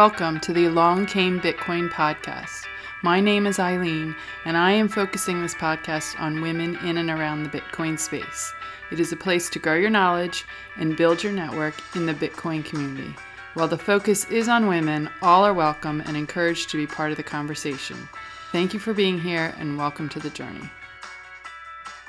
[0.00, 2.64] Welcome to the Along Came Bitcoin podcast.
[3.02, 7.42] My name is Eileen, and I am focusing this podcast on women in and around
[7.42, 8.50] the Bitcoin space.
[8.90, 12.64] It is a place to grow your knowledge and build your network in the Bitcoin
[12.64, 13.14] community.
[13.52, 17.18] While the focus is on women, all are welcome and encouraged to be part of
[17.18, 18.08] the conversation.
[18.52, 20.70] Thank you for being here and welcome to the journey.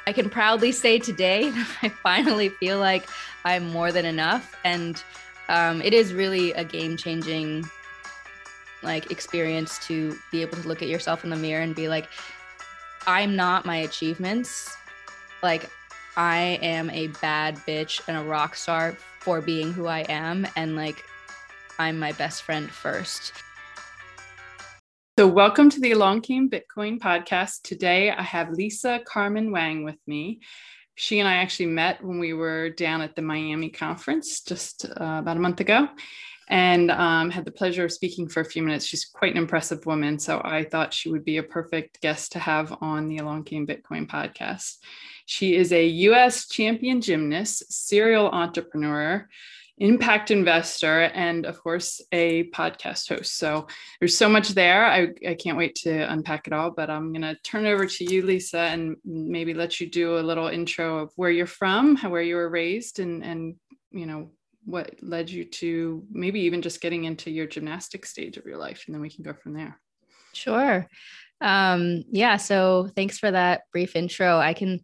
[0.08, 3.10] I can proudly say today that I finally feel like
[3.44, 4.56] I'm more than enough.
[4.64, 5.04] And
[5.50, 7.70] um, it is really a game changing
[8.84, 12.08] like experience to be able to look at yourself in the mirror and be like
[13.08, 14.76] i'm not my achievements.
[15.44, 15.70] Like
[16.18, 20.76] i am a bad bitch and a rock star for being who i am and
[20.76, 21.04] like
[21.80, 23.34] i'm my best friend first.
[25.20, 27.62] So welcome to the along came bitcoin podcast.
[27.64, 30.42] Today i have lisa carmen wang with me.
[30.96, 35.18] She and i actually met when we were down at the miami conference just uh,
[35.20, 35.88] about a month ago
[36.52, 38.86] and um, had the pleasure of speaking for a few minutes.
[38.86, 40.20] She's quite an impressive woman.
[40.20, 43.66] So I thought she would be a perfect guest to have on the Along Came
[43.66, 44.76] Bitcoin podcast.
[45.26, 49.30] She is a US champion gymnast, serial entrepreneur,
[49.78, 53.38] impact investor, and of course, a podcast host.
[53.38, 53.68] So
[54.02, 54.86] there's so much there.
[54.86, 57.86] I, I can't wait to unpack it all, but I'm going to turn it over
[57.86, 61.96] to you, Lisa, and maybe let you do a little intro of where you're from,
[61.96, 63.56] where you were raised, and, and
[63.90, 64.32] you know,
[64.66, 68.84] what led you to maybe even just getting into your gymnastic stage of your life
[68.86, 69.80] and then we can go from there.
[70.34, 70.88] Sure.
[71.42, 74.38] Um yeah so thanks for that brief intro.
[74.38, 74.80] I can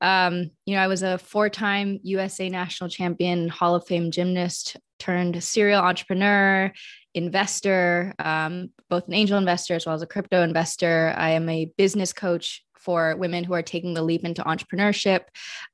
[0.00, 5.40] um you know i was a four-time usa national champion hall of fame gymnast turned
[5.44, 6.72] serial entrepreneur
[7.14, 11.14] investor um, both an angel investor as well as a crypto investor.
[11.16, 15.20] I am a business coach for women who are taking the leap into entrepreneurship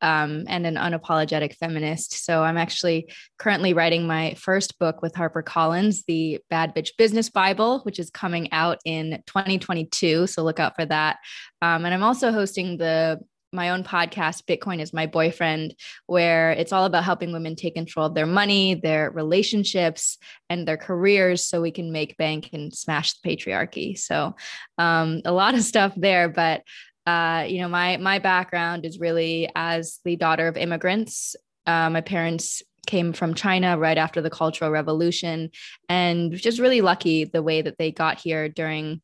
[0.00, 2.24] um, and an unapologetic feminist.
[2.24, 7.80] So I'm actually currently writing my first book with HarperCollins, the Bad Bitch Business Bible,
[7.80, 10.26] which is coming out in 2022.
[10.26, 11.18] So look out for that.
[11.62, 13.20] Um, and I'm also hosting the
[13.52, 15.74] my own podcast, Bitcoin is My Boyfriend,
[16.06, 20.18] where it's all about helping women take control of their money, their relationships,
[20.50, 23.98] and their careers so we can make bank and smash the patriarchy.
[23.98, 24.34] So,
[24.76, 26.62] um, a lot of stuff there, but
[27.08, 31.36] uh, you know, my my background is really as the daughter of immigrants.
[31.66, 35.50] Uh, my parents came from China right after the Cultural Revolution,
[35.88, 39.00] and just really lucky the way that they got here during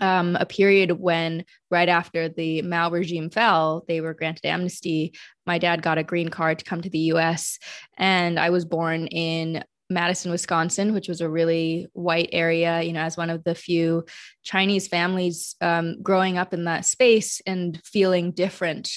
[0.00, 5.14] um, a period when, right after the Mao regime fell, they were granted amnesty.
[5.46, 7.58] My dad got a green card to come to the US,
[7.96, 13.00] and I was born in Madison, Wisconsin, which was a really white area, you know,
[13.00, 14.04] as one of the few
[14.42, 18.90] Chinese families um, growing up in that space and feeling different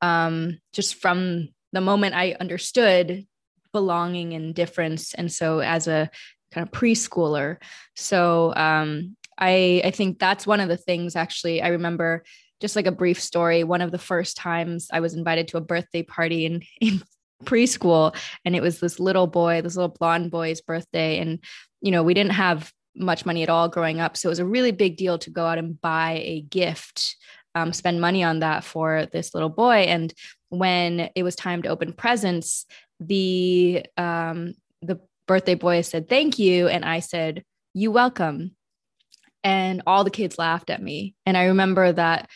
[0.00, 3.26] um, just from the moment I understood
[3.72, 5.14] belonging and difference.
[5.14, 6.10] And so, as a
[6.52, 7.58] kind of preschooler,
[7.96, 12.24] so um, I, I think that's one of the things actually I remember
[12.60, 13.64] just like a brief story.
[13.64, 17.02] One of the first times I was invited to a birthday party in, in
[17.44, 21.38] preschool and it was this little boy this little blonde boy's birthday and
[21.80, 24.44] you know we didn't have much money at all growing up so it was a
[24.44, 27.16] really big deal to go out and buy a gift
[27.54, 30.12] um, spend money on that for this little boy and
[30.48, 32.66] when it was time to open presents
[33.00, 37.44] the um, the birthday boy said thank you and i said
[37.74, 38.52] you welcome
[39.44, 42.28] and all the kids laughed at me and i remember that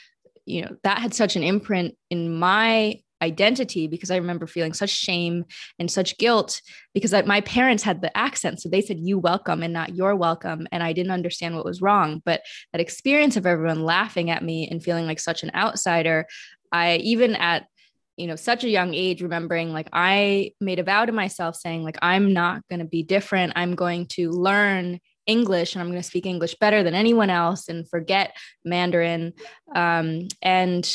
[0.47, 4.91] you know that had such an imprint in my identity because I remember feeling such
[4.91, 5.45] shame
[5.79, 6.61] and such guilt
[6.93, 8.61] because my parents had the accent.
[8.61, 10.67] So they said, you welcome and not you're welcome.
[10.73, 12.21] And I didn't understand what was wrong.
[12.25, 16.27] But that experience of everyone laughing at me and feeling like such an outsider,
[16.71, 17.67] I even at
[18.19, 21.83] you know such a young age remembering like i made a vow to myself saying
[21.83, 26.03] like i'm not going to be different i'm going to learn English and I'm going
[26.03, 29.35] to speak English better than anyone else and forget Mandarin.
[29.75, 30.91] Um, and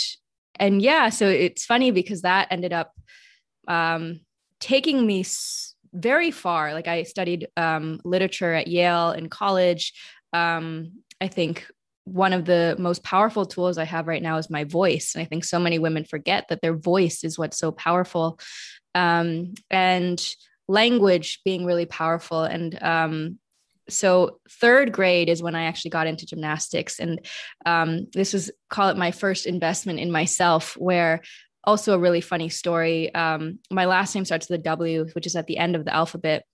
[0.60, 2.94] and yeah, so it's funny because that ended up
[3.68, 4.22] um,
[4.60, 5.26] taking me
[5.94, 6.74] very far.
[6.74, 9.94] Like I studied um, literature at Yale in college.
[10.34, 11.68] Um, I think
[12.06, 15.14] one of the most powerful tools I have right now is my voice.
[15.14, 18.40] And I think so many women forget that their voice is what's so powerful.
[18.96, 20.24] Um, and
[20.68, 22.44] language being really powerful.
[22.44, 23.40] And um,
[23.90, 27.26] so third grade is when I actually got into gymnastics, and
[27.66, 30.76] um, this was call it my first investment in myself.
[30.78, 31.22] Where
[31.64, 33.14] also a really funny story.
[33.14, 35.94] Um, my last name starts with a W, which is at the end of the
[35.94, 36.46] alphabet,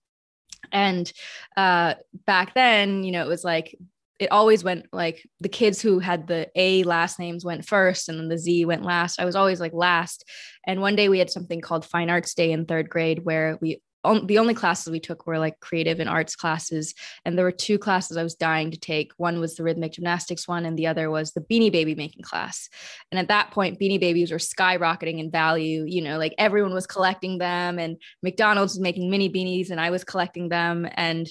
[0.72, 1.10] and
[1.56, 1.94] uh,
[2.26, 3.76] back then, you know, it was like
[4.20, 8.18] it always went like the kids who had the A last names went first and
[8.18, 9.20] then the Z went last.
[9.20, 10.24] I was always like last.
[10.66, 13.82] And one day we had something called Fine Arts Day in third grade where we
[14.04, 16.94] on, the only classes we took were like creative and arts classes.
[17.24, 19.12] And there were two classes I was dying to take.
[19.16, 22.68] One was the rhythmic gymnastics one, and the other was the beanie baby making class.
[23.10, 25.84] And at that point, beanie babies were skyrocketing in value.
[25.86, 29.90] You know, like everyone was collecting them, and McDonald's was making mini beanies, and I
[29.90, 30.88] was collecting them.
[30.94, 31.26] And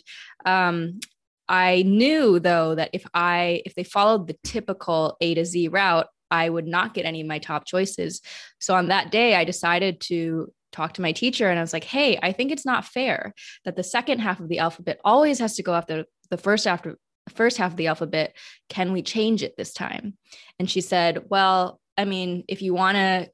[0.46, 1.00] um,
[1.48, 6.08] I knew though that if I if they followed the typical A to Z route,
[6.32, 8.22] I would not get any of my top choices.
[8.60, 11.86] So on that day, I decided to talk to my teacher and I was like,
[11.86, 13.34] hey, I think it's not fair
[13.64, 16.98] that the second half of the alphabet always has to go after the first after
[17.34, 18.36] first half of the alphabet.
[18.68, 20.18] Can we change it this time?
[20.60, 23.30] And she said, well, I mean, if you want to,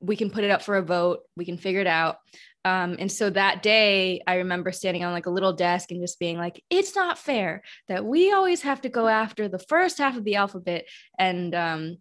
[0.00, 1.20] we can put it up for a vote.
[1.36, 2.18] We can figure it out.
[2.66, 6.18] Um, and so that day, I remember standing on like a little desk and just
[6.18, 10.16] being like, it's not fair that we always have to go after the first half
[10.16, 10.86] of the alphabet.
[11.18, 11.98] And, um,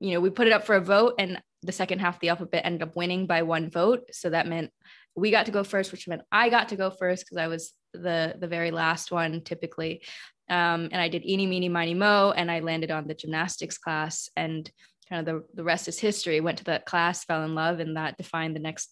[0.00, 1.14] you know, we put it up for a vote.
[1.18, 4.02] And the second half of the alphabet ended up winning by one vote.
[4.12, 4.70] So that meant
[5.16, 7.72] we got to go first, which meant I got to go first because I was
[7.92, 10.02] the the very last one typically.
[10.50, 14.28] Um, and I did eeny, meeny, miny, mo, and I landed on the gymnastics class.
[14.36, 14.70] And
[15.08, 16.40] kind of the, the rest is history.
[16.40, 18.90] Went to that class, fell in love, and that defined the next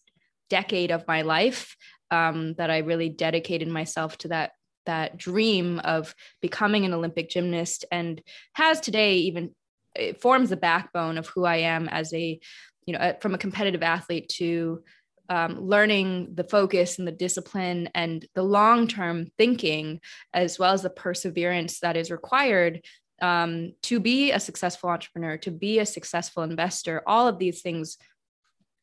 [0.49, 1.77] decade of my life.
[2.11, 4.53] Um, that I really dedicated myself to that
[4.85, 8.23] that dream of becoming an Olympic gymnast, and
[8.55, 9.55] has today even
[9.95, 12.41] it forms the backbone of who I am as a,
[12.87, 14.83] you know, from a competitive athlete to
[15.29, 20.01] um, learning the focus and the discipline and the long term thinking,
[20.35, 22.85] as well as the perseverance that is required
[23.21, 27.03] um, to be a successful entrepreneur, to be a successful investor.
[27.07, 27.97] All of these things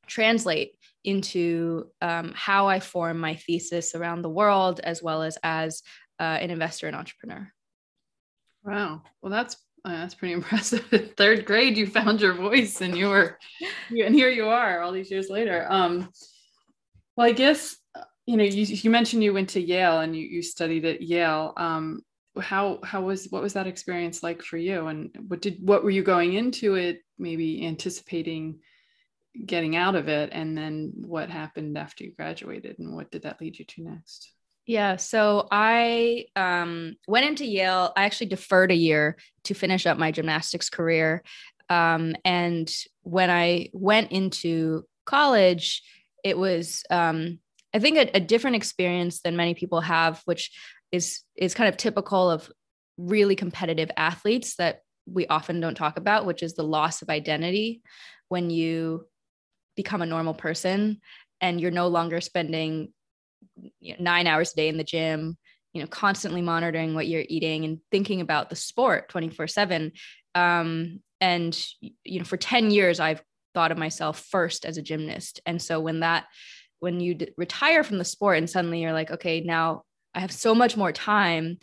[0.08, 5.84] translate into um, how I form my thesis around the world, as well as as
[6.20, 7.52] uh, an investor and entrepreneur.
[8.64, 9.04] Wow.
[9.22, 9.56] Well, that's
[9.86, 11.14] Oh, that's pretty impressive.
[11.18, 13.38] Third grade, you found your voice, and you were,
[13.90, 15.66] and here you are, all these years later.
[15.70, 16.10] Um,
[17.16, 17.76] well, I guess
[18.26, 21.54] you know you, you mentioned you went to Yale and you you studied at Yale.
[21.58, 22.02] Um,
[22.40, 25.90] how how was what was that experience like for you, and what did what were
[25.90, 28.60] you going into it maybe anticipating
[29.46, 33.40] getting out of it, and then what happened after you graduated, and what did that
[33.40, 34.32] lead you to next?
[34.70, 34.98] Yeah.
[34.98, 37.92] So I um, went into Yale.
[37.98, 41.24] I actually deferred a year to finish up my gymnastics career.
[41.72, 42.72] Um, and
[43.02, 45.82] when I went into college,
[46.24, 47.40] it was, um,
[47.74, 50.52] I think, a, a different experience than many people have, which
[50.92, 52.52] is is kind of typical of
[52.96, 57.82] really competitive athletes that we often don't talk about, which is the loss of identity
[58.28, 59.08] when you
[59.76, 61.02] become a normal person
[61.42, 62.94] and you're no longer spending
[64.00, 65.38] nine hours a day in the gym,
[65.74, 69.92] you know, constantly monitoring what you're eating and thinking about the sport 24 seven.
[70.36, 73.22] Um, and, you know, for 10 years, I've
[73.54, 75.42] thought of myself first as a gymnast.
[75.46, 76.26] And so when that,
[76.80, 79.84] when you d- retire from the sport and suddenly you're like, okay, now
[80.14, 81.58] I have so much more time.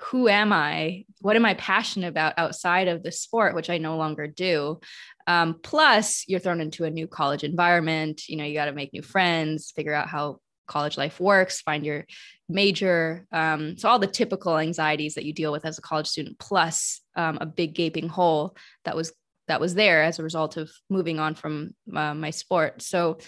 [0.00, 1.06] Who am I?
[1.20, 4.80] What am I passionate about outside of the sport, which I no longer do?
[5.26, 8.28] Um, plus, you're thrown into a new college environment.
[8.28, 11.84] You know, you got to make new friends, figure out how college life works, find
[11.84, 12.04] your
[12.48, 13.26] major.
[13.32, 17.00] Um, so all the typical anxieties that you deal with as a college student, plus
[17.16, 19.12] um, a big gaping hole that was
[19.48, 22.82] that was there as a result of moving on from uh, my sport.
[22.82, 23.18] So,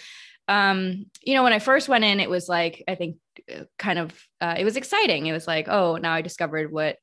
[0.49, 3.17] um, you know, when I first went in, it was like I think
[3.53, 4.11] uh, kind of
[4.41, 5.27] uh, it was exciting.
[5.27, 6.97] It was like, oh, now I discovered what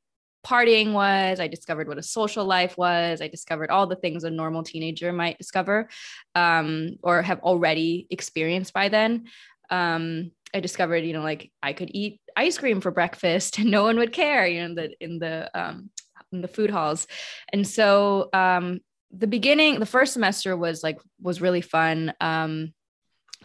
[0.47, 1.41] partying was.
[1.41, 3.21] I discovered what a social life was.
[3.21, 5.89] I discovered all the things a normal teenager might discover
[6.37, 9.25] um, or have already experienced by then
[9.71, 13.83] um, I discovered, you know, like I could eat ice cream for breakfast and no
[13.83, 15.91] one would care, you know, in the in the um,
[16.33, 17.07] in the food halls.
[17.53, 18.81] And so um,
[19.11, 22.13] the beginning, the first semester was like was really fun.
[22.21, 22.73] Um,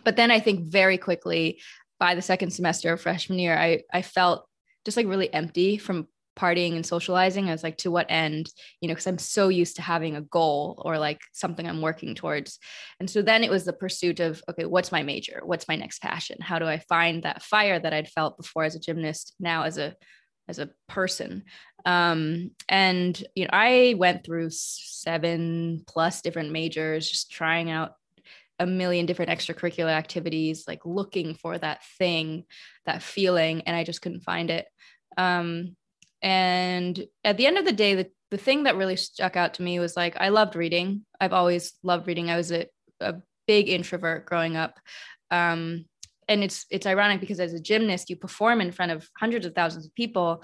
[0.03, 1.61] but then I think very quickly
[1.99, 4.47] by the second semester of freshman year, I I felt
[4.85, 6.07] just like really empty from
[6.37, 8.49] partying and socializing i was like to what end?
[8.79, 12.15] You know because i'm so used to having a goal or like something i'm working
[12.15, 12.59] towards.
[12.99, 15.41] And so then it was the pursuit of okay what's my major?
[15.43, 16.37] What's my next passion?
[16.41, 19.77] How do i find that fire that i'd felt before as a gymnast now as
[19.77, 19.95] a
[20.47, 21.43] as a person?
[21.85, 27.93] Um and you know i went through seven plus different majors just trying out
[28.59, 32.43] a million different extracurricular activities like looking for that thing
[32.85, 34.67] that feeling and i just couldn't find it.
[35.17, 35.75] Um
[36.21, 39.63] and at the end of the day, the, the thing that really stuck out to
[39.63, 41.05] me was like, I loved reading.
[41.19, 42.29] I've always loved reading.
[42.29, 42.67] I was a,
[42.99, 43.15] a
[43.47, 44.79] big introvert growing up.
[45.29, 45.85] Um,
[46.27, 49.53] and it's it's ironic because as a gymnast, you perform in front of hundreds of
[49.53, 50.43] thousands of people,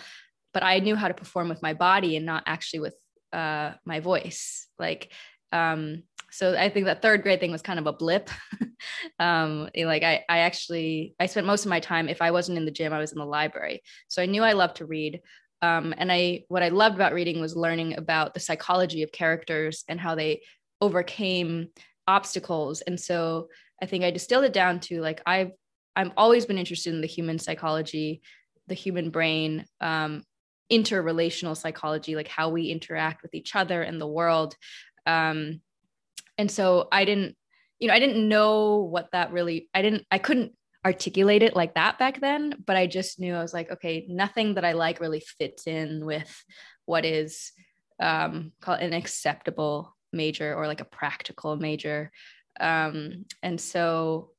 [0.54, 2.96] but I knew how to perform with my body and not actually with
[3.32, 4.68] uh, my voice.
[4.78, 5.14] Like
[5.52, 8.30] um, so I think that third grade thing was kind of a blip.
[9.20, 12.66] um, like I, I actually, I spent most of my time, if I wasn't in
[12.66, 13.82] the gym, I was in the library.
[14.08, 15.22] So I knew I loved to read.
[15.62, 19.84] Um, and I, what I loved about reading was learning about the psychology of characters
[19.88, 20.42] and how they
[20.82, 21.70] overcame
[22.08, 22.82] obstacles.
[22.82, 23.50] And so
[23.82, 25.52] I think I distilled it down to like, I've,
[25.96, 28.22] I've always been interested in the human psychology,
[28.68, 30.24] the human brain, um,
[30.72, 34.56] interrelational psychology, like how we interact with each other and the world.
[35.06, 35.62] Um,
[36.38, 37.36] and so I didn't,
[37.80, 40.54] you know, I didn't know what that really, I didn't, I couldn't
[40.86, 44.56] articulate it like that back then, but I just knew I was like, okay, nothing
[44.56, 46.44] that I like really fits in with
[46.86, 47.52] what is
[48.00, 52.12] um, called an acceptable major or like a practical major.
[52.60, 54.32] Um, and so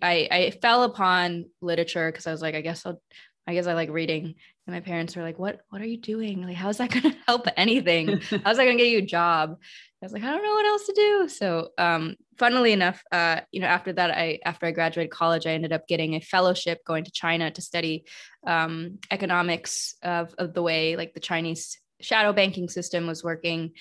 [0.00, 3.00] I, I fell upon literature because I was like, I guess I'll,
[3.46, 4.36] I guess I like reading.
[4.66, 5.60] And my parents were like, "What?
[5.70, 6.42] What are you doing?
[6.42, 8.20] Like, how's that going to help anything?
[8.44, 9.56] How's that going to get you a job?"
[10.02, 13.40] I was like, "I don't know what else to do." So, um, funnily enough, uh,
[13.50, 16.84] you know, after that, I after I graduated college, I ended up getting a fellowship
[16.84, 18.04] going to China to study
[18.46, 23.72] um, economics of of the way like the Chinese shadow banking system was working,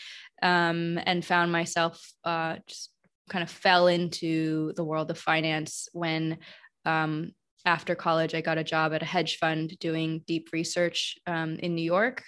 [0.42, 2.92] um, and found myself uh, just
[3.30, 6.38] kind of fell into the world of finance when
[6.86, 7.32] um,
[7.66, 11.76] after college, I got a job at a hedge fund doing deep research um, in
[11.76, 12.24] New York,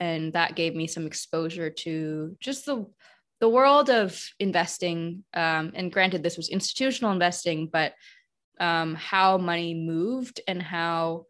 [0.00, 2.86] and that gave me some exposure to just the
[3.40, 5.24] the world of investing.
[5.34, 7.94] Um, and granted, this was institutional investing, but
[8.60, 11.26] um, how money moved and how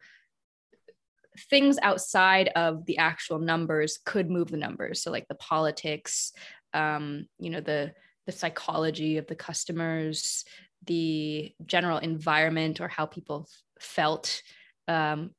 [1.51, 5.03] things outside of the actual numbers could move the numbers.
[5.03, 6.33] So, like the politics,
[6.73, 7.93] um, you know, the
[8.27, 10.45] the psychology of the customers,
[10.87, 13.49] the general environment or how people
[13.81, 14.43] felt
[14.89, 15.31] um,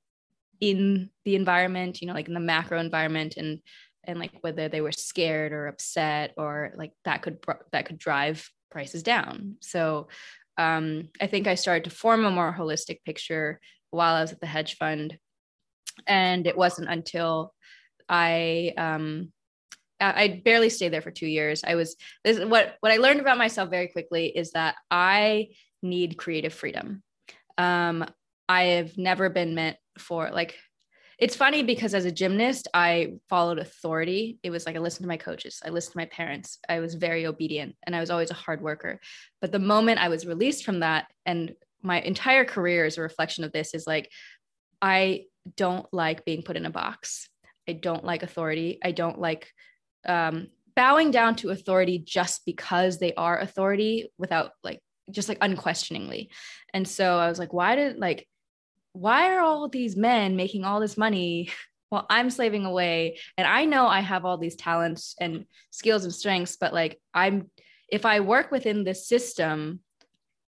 [0.62, 3.60] in the environment you know like in the macro environment and
[4.08, 7.38] and like whether they were scared or upset or like that could
[7.72, 9.56] that could drive prices down.
[9.62, 10.08] So
[10.58, 13.60] um, i think i started to form a more holistic picture
[13.92, 15.18] while i was at the hedge fund.
[16.08, 17.54] And it wasn't until
[18.08, 19.32] i um,
[20.16, 21.64] I barely stayed there for two years.
[21.64, 25.50] I was this what what I learned about myself very quickly is that I
[25.82, 27.04] need creative freedom.
[27.58, 28.06] Um,
[28.48, 30.56] I have never been meant for like
[31.18, 34.38] it's funny because as a gymnast, I followed authority.
[34.44, 36.60] It was like I listened to my coaches, I listened to my parents.
[36.68, 39.00] I was very obedient and I was always a hard worker.
[39.40, 43.44] But the moment I was released from that, and my entire career is a reflection
[43.44, 44.12] of this, is like
[44.82, 47.30] I don't like being put in a box.
[47.68, 48.80] I don't like authority.
[48.84, 49.52] I don't like
[50.06, 54.80] um, bowing down to authority just because they are authority without like
[55.12, 56.30] just like unquestioningly.
[56.74, 58.28] And so I was like, why did like,
[58.94, 61.52] why are all these men making all this money
[61.90, 63.20] while I'm slaving away?
[63.38, 67.50] And I know I have all these talents and skills and strengths, but like, I'm,
[67.88, 69.80] if I work within this system,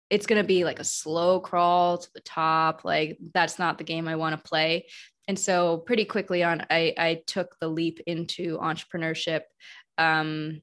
[0.09, 2.85] it's going to be like a slow crawl to the top.
[2.85, 4.87] Like, that's not the game I want to play
[5.29, 9.43] and so pretty quickly on i i took the leap into entrepreneurship
[9.99, 10.61] um,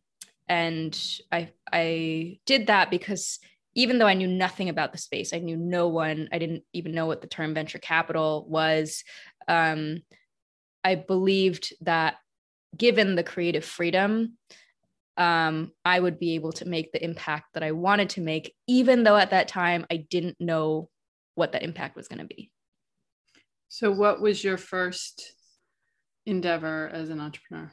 [0.48, 3.40] and i i did that because
[3.76, 6.94] even though i knew nothing about the space i knew no one i didn't even
[6.94, 9.04] know what the term venture capital was
[9.48, 10.02] um,
[10.84, 12.16] i believed that
[12.76, 14.38] given the creative freedom
[15.18, 19.04] um, i would be able to make the impact that i wanted to make even
[19.04, 20.90] though at that time i didn't know
[21.36, 22.52] what that impact was going to be
[23.74, 25.34] so, what was your first
[26.28, 27.72] endeavor as an entrepreneur?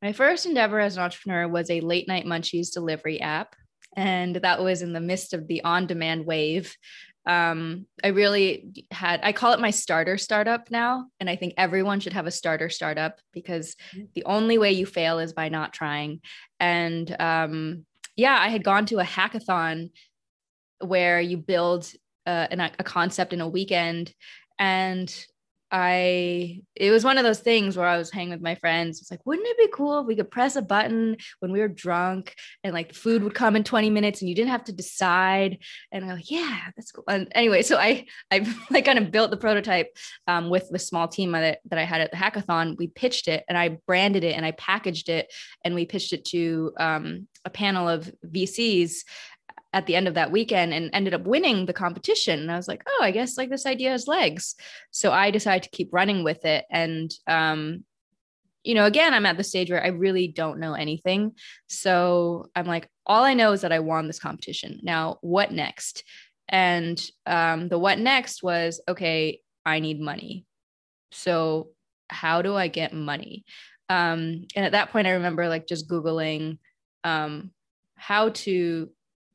[0.00, 3.54] My first endeavor as an entrepreneur was a late night munchies delivery app.
[3.94, 6.74] And that was in the midst of the on demand wave.
[7.26, 11.08] Um, I really had, I call it my starter startup now.
[11.20, 14.06] And I think everyone should have a starter startup because mm-hmm.
[14.14, 16.22] the only way you fail is by not trying.
[16.58, 17.84] And um,
[18.16, 19.90] yeah, I had gone to a hackathon
[20.82, 21.92] where you build
[22.26, 24.14] uh, an, a concept in a weekend
[24.60, 25.12] and
[25.72, 29.00] I it was one of those things where I was hanging with my friends.
[29.00, 31.68] It's like, wouldn't it be cool if we could press a button when we were
[31.68, 35.58] drunk and like food would come in 20 minutes and you didn't have to decide?
[35.92, 37.04] And I'm like, yeah, that's cool.
[37.08, 41.06] And anyway, so I I like kind of built the prototype um, with the small
[41.06, 42.76] team that, that I had at the hackathon.
[42.76, 45.32] We pitched it and I branded it and I packaged it
[45.64, 49.04] and we pitched it to um, a panel of VCs
[49.72, 52.40] at the end of that weekend and ended up winning the competition.
[52.40, 54.56] And I was like, oh, I guess like this idea has legs.
[54.90, 56.64] So I decided to keep running with it.
[56.70, 57.84] And, um,
[58.64, 61.32] you know, again, I'm at the stage where I really don't know anything.
[61.68, 64.80] So I'm like, all I know is that I won this competition.
[64.82, 66.04] Now, what next?
[66.48, 70.46] And um, the what next was, okay, I need money.
[71.12, 71.68] So
[72.08, 73.44] how do I get money?
[73.88, 76.58] Um, and at that point, I remember like just Googling
[77.04, 77.52] um,
[77.96, 78.90] how to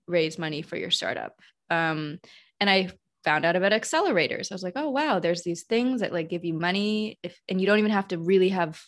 [0.08, 1.40] raise money for your startup.
[1.70, 2.20] Um,
[2.60, 2.90] and I
[3.24, 4.52] found out about accelerators.
[4.52, 7.60] I was like, oh wow, there's these things that like give you money if and
[7.60, 8.82] you don't even have to really have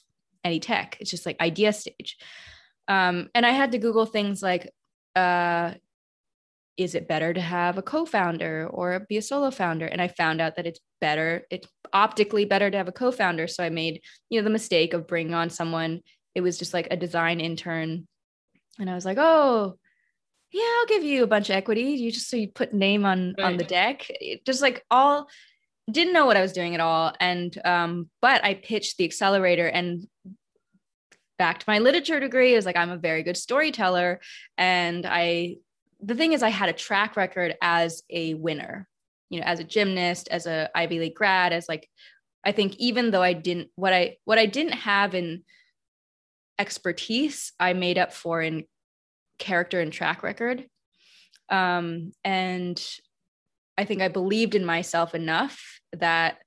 [0.44, 0.98] any tech.
[1.00, 2.18] It's just like idea stage.
[2.88, 4.72] Um, and I had to Google things like,
[5.16, 5.74] uh,
[6.78, 9.88] is it better to have a co-founder or be a solo founder?
[9.88, 13.48] And I found out that it's better, it's optically better to have a co-founder.
[13.48, 16.02] So I made, you know, the mistake of bringing on someone.
[16.36, 18.08] It was just like a design intern.
[18.80, 19.80] And I was like, oh,
[20.58, 21.84] yeah, I'll give you a bunch of equity.
[21.84, 23.46] You just so you put name on right.
[23.46, 24.08] on the deck.
[24.10, 25.28] It just like all
[25.90, 27.14] didn't know what I was doing at all.
[27.20, 30.08] And um, but I pitched the accelerator and
[31.38, 32.54] back to my literature degree.
[32.54, 34.20] It was like I'm a very good storyteller.
[34.58, 35.58] And I
[36.02, 38.88] the thing is I had a track record as a winner,
[39.30, 41.88] you know, as a gymnast, as a Ivy League grad, as like
[42.44, 45.44] I think even though I didn't what I what I didn't have in
[46.58, 48.66] expertise, I made up for in
[49.38, 50.66] character and track record.
[51.50, 52.84] Um, and
[53.78, 56.38] I think I believed in myself enough that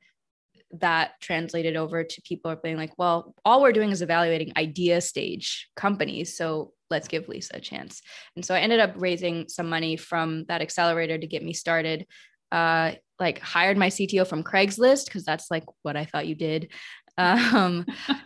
[0.72, 5.00] that translated over to people are being like, well, all we're doing is evaluating idea
[5.00, 6.36] stage companies.
[6.36, 8.02] So let's give Lisa a chance.
[8.36, 12.06] And so I ended up raising some money from that accelerator to get me started.
[12.52, 16.70] Uh, like hired my CTO from Craigslist because that's like what I thought you did.
[17.18, 17.84] Um,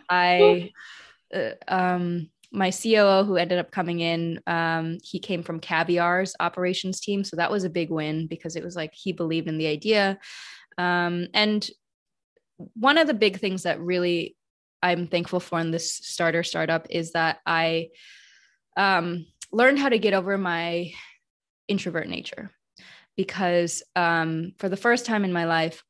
[0.09, 0.71] I
[1.33, 6.99] uh, um, my COO who ended up coming in, um, he came from Caviar's operations
[6.99, 7.23] team.
[7.23, 10.17] So that was a big win because it was like he believed in the idea.
[10.77, 11.67] Um, and
[12.73, 14.35] one of the big things that really
[14.81, 17.89] I'm thankful for in this starter startup is that I
[18.77, 20.91] um, learned how to get over my
[21.67, 22.51] introvert nature
[23.17, 25.83] because um, for the first time in my life,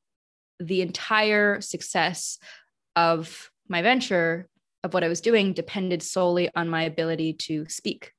[0.60, 2.38] the entire success
[2.96, 4.48] of my venture
[4.86, 8.12] of what I was doing depended solely on my ability to speak.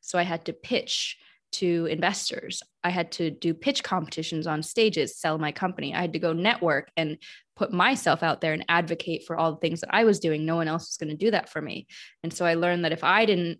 [0.00, 1.18] So I had to pitch
[1.52, 2.62] to investors.
[2.82, 5.94] I had to do pitch competitions on stages, sell my company.
[5.94, 7.18] I had to go network and
[7.56, 10.46] put myself out there and advocate for all the things that I was doing.
[10.46, 11.86] No one else was going to do that for me.
[12.22, 13.58] And so I learned that if I didn't,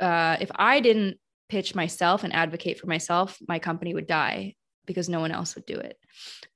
[0.00, 1.18] uh, if I didn't
[1.48, 4.54] pitch myself and advocate for myself, my company would die
[4.86, 5.98] because no one else would do it.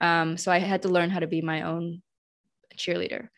[0.00, 2.02] Um, so I had to learn how to be my own
[2.76, 3.28] cheerleader.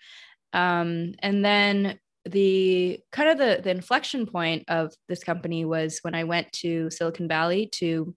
[0.54, 6.14] Um, and then the kind of the, the inflection point of this company was when
[6.14, 8.14] I went to Silicon Valley to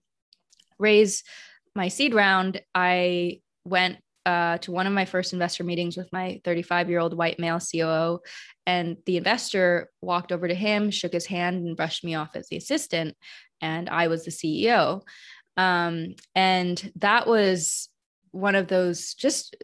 [0.78, 1.24] raise
[1.74, 2.62] my seed round.
[2.74, 7.16] I went uh, to one of my first investor meetings with my 35 year old
[7.16, 8.20] white male COO.
[8.66, 12.48] And the investor walked over to him, shook his hand, and brushed me off as
[12.48, 13.16] the assistant.
[13.60, 15.02] And I was the CEO.
[15.56, 17.88] Um, and that was
[18.30, 19.56] one of those just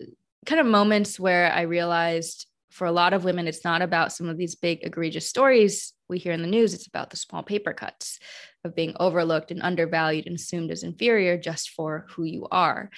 [0.47, 4.29] kind of moments where I realized for a lot of women, it's not about some
[4.29, 6.75] of these big egregious stories we hear in the news.
[6.75, 8.19] It's about the small paper cuts
[8.65, 12.91] of being overlooked and undervalued and assumed as inferior just for who you are.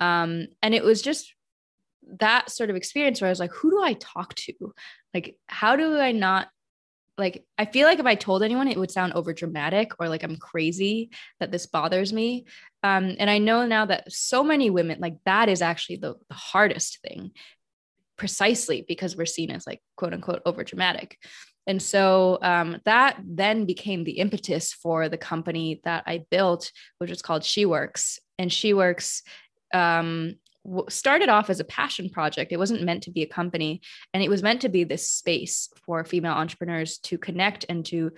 [0.00, 1.34] Um, and it was just
[2.20, 4.54] that sort of experience where I was like, who do I talk to?
[5.12, 6.48] Like, how do I not
[7.18, 10.22] like I feel like if I told anyone it would sound over dramatic or like
[10.22, 11.10] I'm crazy
[11.40, 12.46] that this bothers me.
[12.84, 16.34] Um, and I know now that so many women like that is actually the, the
[16.34, 17.32] hardest thing
[18.18, 21.16] precisely because we're seen as like quote unquote over dramatic.
[21.66, 27.10] And so um, that then became the impetus for the company that I built, which
[27.10, 28.18] was called SheWorx.
[28.38, 29.22] And SheWorx
[29.74, 30.36] um,
[30.88, 32.52] started off as a passion project.
[32.52, 35.68] It wasn't meant to be a company, and it was meant to be this space
[35.84, 38.12] for female entrepreneurs to connect and to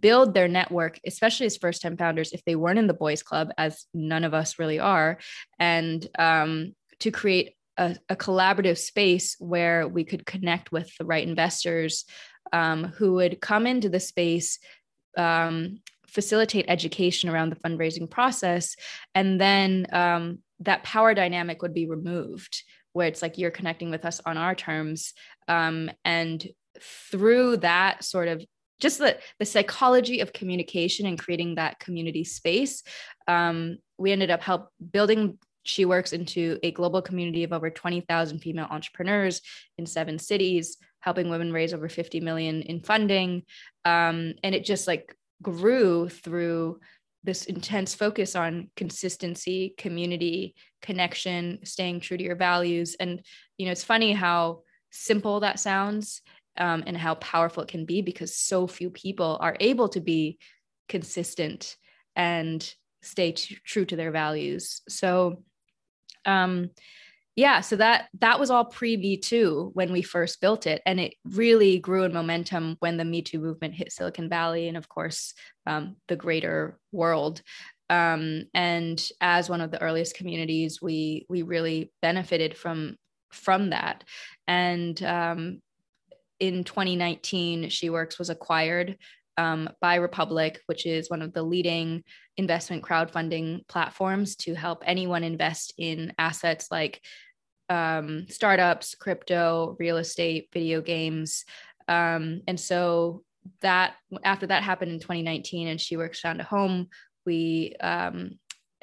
[0.00, 3.50] build their network, especially as first time founders, if they weren't in the boys club,
[3.56, 5.18] as none of us really are,
[5.58, 11.26] and um, to create a, a, collaborative space where we could connect with the right
[11.26, 12.04] investors
[12.52, 14.58] um, who would come into the space
[15.16, 18.76] um, facilitate education around the fundraising process.
[19.14, 22.62] And then um, that power dynamic would be removed
[22.92, 25.12] where it's like you're connecting with us on our terms.
[25.46, 26.46] Um, and
[26.80, 28.44] through that sort of
[28.80, 32.82] just the, the psychology of communication and creating that community space
[33.26, 35.38] um, we ended up help building
[35.68, 39.42] SheWorx into a global community of over 20,000 female entrepreneurs
[39.76, 43.42] in seven cities, helping women raise over 50 million in funding.
[43.84, 46.80] Um, and it just like grew through
[47.22, 52.96] this intense focus on consistency, community, connection, staying true to your values.
[52.98, 53.22] And,
[53.58, 56.22] you know, it's funny how simple that sounds
[56.56, 60.38] um, and how powerful it can be because so few people are able to be
[60.88, 61.76] consistent
[62.16, 64.82] and stay t- true to their values.
[64.88, 65.42] So,
[66.24, 66.70] um,
[67.36, 70.98] yeah so that that was all pre me too when we first built it and
[70.98, 74.88] it really grew in momentum when the me too movement hit silicon valley and of
[74.88, 75.34] course
[75.68, 77.42] um, the greater world.
[77.90, 82.96] Um, and as one of the earliest communities we we really benefited from
[83.30, 84.04] from that.
[84.46, 85.62] And um,
[86.40, 88.96] in 2019 SheWorx was acquired
[89.38, 92.04] um, by republic which is one of the leading
[92.36, 97.00] investment crowdfunding platforms to help anyone invest in assets like
[97.68, 101.44] um, startups, crypto, real estate, video games.
[101.86, 103.24] Um, and so
[103.60, 106.88] that after that happened in 2019 and SheWorx down to home,
[107.24, 108.38] we um,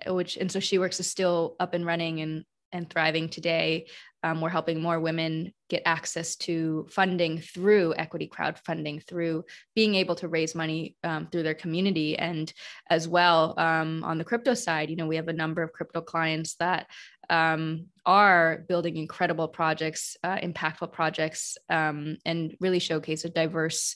[0.07, 3.87] which and so SheWorx is still up and running and and thriving today.
[4.25, 9.43] Um, we're helping more women get access to funding through equity crowdfunding, through
[9.75, 12.17] being able to raise money um, through their community.
[12.17, 12.51] And
[12.89, 16.01] as well, um, on the crypto side, you know, we have a number of crypto
[16.01, 16.87] clients that
[17.29, 23.95] um, are building incredible projects, uh, impactful projects, um, and really showcase a diverse,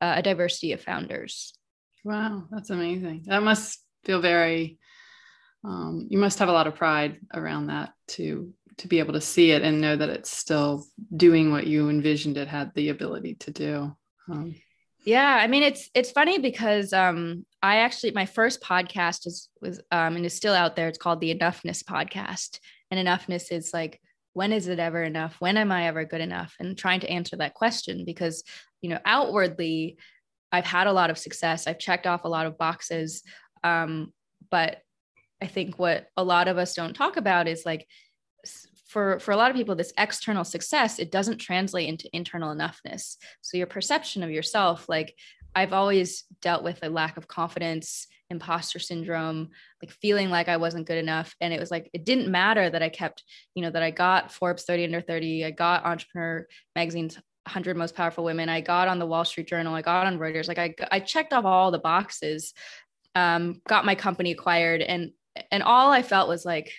[0.00, 1.54] uh, a diversity of founders.
[2.02, 3.26] Wow, that's amazing.
[3.26, 4.78] That must feel very.
[5.64, 9.20] Um, you must have a lot of pride around that to to be able to
[9.20, 10.84] see it and know that it's still
[11.16, 13.96] doing what you envisioned it had the ability to do.
[14.30, 14.54] Um,
[15.04, 19.80] yeah, I mean it's it's funny because um I actually my first podcast is was
[19.90, 20.88] um and is still out there.
[20.88, 22.58] It's called the Enoughness Podcast.
[22.90, 24.00] And enoughness is like
[24.32, 25.36] when is it ever enough?
[25.38, 26.54] When am I ever good enough?
[26.60, 28.44] And trying to answer that question because
[28.80, 29.98] you know outwardly
[30.52, 31.66] I've had a lot of success.
[31.66, 33.22] I've checked off a lot of boxes.
[33.64, 34.12] Um,
[34.50, 34.78] but
[35.42, 37.86] I think what a lot of us don't talk about is like
[38.88, 43.16] for for a lot of people this external success it doesn't translate into internal enoughness.
[43.40, 45.14] So your perception of yourself like
[45.54, 49.48] i've always dealt with a lack of confidence imposter syndrome
[49.82, 51.34] like feeling like i wasn't good enough.
[51.40, 53.22] And it was like it didn't matter that i kept
[53.54, 57.94] you know that i got forbes 30 under 30 i got entrepreneur magazine's 100 most
[57.94, 60.74] powerful women i got on the wall street journal i got on reuters like i,
[60.90, 62.52] I checked off all the boxes
[63.18, 64.80] um, got my company acquired.
[64.80, 65.12] And
[65.52, 66.72] and all i felt was like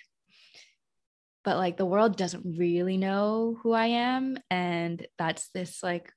[1.44, 4.38] but like the world doesn't really know who I am.
[4.50, 6.12] And that's this like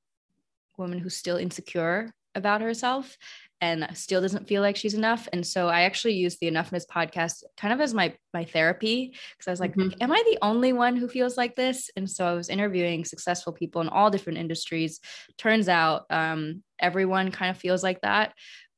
[0.78, 3.16] woman who's still insecure about herself
[3.62, 5.30] and still doesn't feel like she's enough.
[5.32, 9.48] And so I actually used the Enoughness podcast kind of as my my therapy because
[9.48, 10.02] I was like, mm-hmm.
[10.02, 11.90] am I the only one who feels like this?
[11.96, 15.00] And so I was interviewing successful people in all different industries.
[15.38, 18.34] Turns out um, everyone kind of feels like that,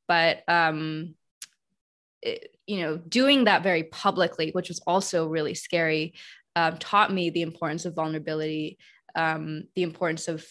[0.07, 1.15] but um,
[2.67, 6.13] you know, doing that very publicly, which was also really scary,
[6.55, 8.77] um, taught me the importance of vulnerability,
[9.15, 10.45] um, the importance of,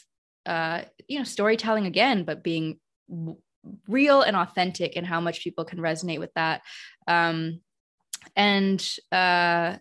[0.46, 2.78] uh, you know, storytelling again, but being
[3.88, 6.62] real and authentic and how much people can resonate with that.
[7.08, 7.60] Um,
[8.37, 9.76] and, uh,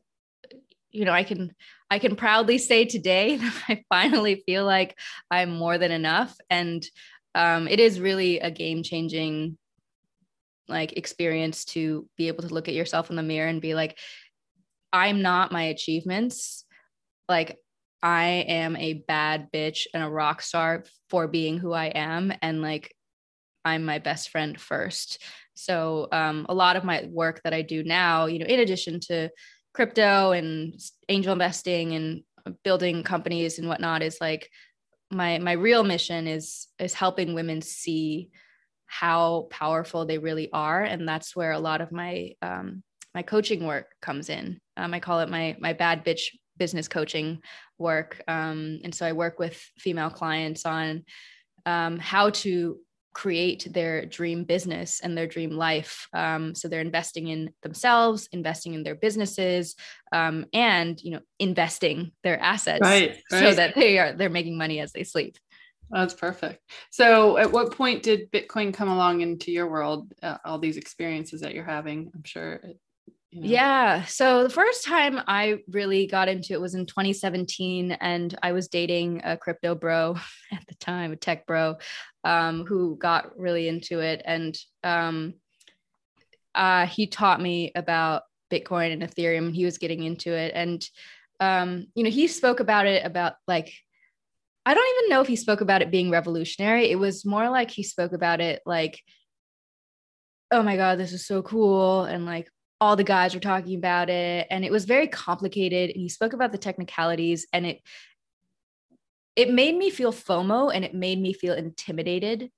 [0.92, 1.54] you know, I can,
[1.90, 4.98] I can proudly say today that I finally feel like
[5.30, 6.36] I'm more than enough.
[6.50, 6.86] And
[7.36, 9.58] um, it is really a game changing
[10.68, 13.98] like experience to be able to look at yourself in the mirror and be like
[14.92, 16.66] i'm not my achievements.
[17.30, 17.58] Like
[18.02, 22.62] i am a bad bitch and a rock star for being who i am and
[22.62, 22.94] like
[23.66, 25.22] i'm my best friend first.
[25.56, 29.00] So um, a lot of my work that i do now you know in addition
[29.02, 29.30] to
[29.74, 32.24] crypto and angel investing and
[32.64, 34.50] building companies and whatnot is like
[35.12, 38.30] my my real mission is is helping women see
[39.00, 42.84] how powerful they really are and that's where a lot of my um,
[43.16, 44.60] my coaching work comes in.
[44.78, 46.26] Um, i call it my my bad bitch
[46.58, 47.42] business coaching
[47.80, 48.22] work.
[48.28, 51.06] Um, and so i work with female clients on
[51.66, 52.78] um, how to
[53.14, 56.08] create their dream business and their dream life.
[56.14, 59.76] Um, so they're investing in themselves investing in their businesses
[60.12, 63.40] um, and you know investing their assets right, right.
[63.40, 65.36] so that they are they're making money as they sleep
[65.94, 66.62] that's perfect.
[66.90, 70.12] So, at what point did Bitcoin come along into your world?
[70.22, 72.54] Uh, all these experiences that you're having, I'm sure.
[72.54, 72.80] It,
[73.32, 73.48] you know.
[73.48, 74.06] Yeah.
[74.06, 78.68] So, the first time I really got into it was in 2017, and I was
[78.68, 80.16] dating a crypto bro
[80.52, 81.78] at the time, a tech bro,
[82.24, 84.22] um, who got really into it.
[84.26, 85.36] And um,
[86.56, 89.54] uh, he taught me about Bitcoin and Ethereum.
[89.54, 90.54] He was getting into it.
[90.56, 90.88] And,
[91.40, 93.74] um, you know, he spoke about it about like,
[94.66, 96.90] I don't even know if he spoke about it being revolutionary.
[96.90, 99.02] It was more like he spoke about it like,
[100.52, 102.04] oh my God, this is so cool.
[102.04, 102.50] And like
[102.80, 104.48] all the guys were talking about it.
[104.50, 105.90] And it was very complicated.
[105.90, 107.82] And he spoke about the technicalities and it
[109.36, 112.52] it made me feel FOMO and it made me feel intimidated.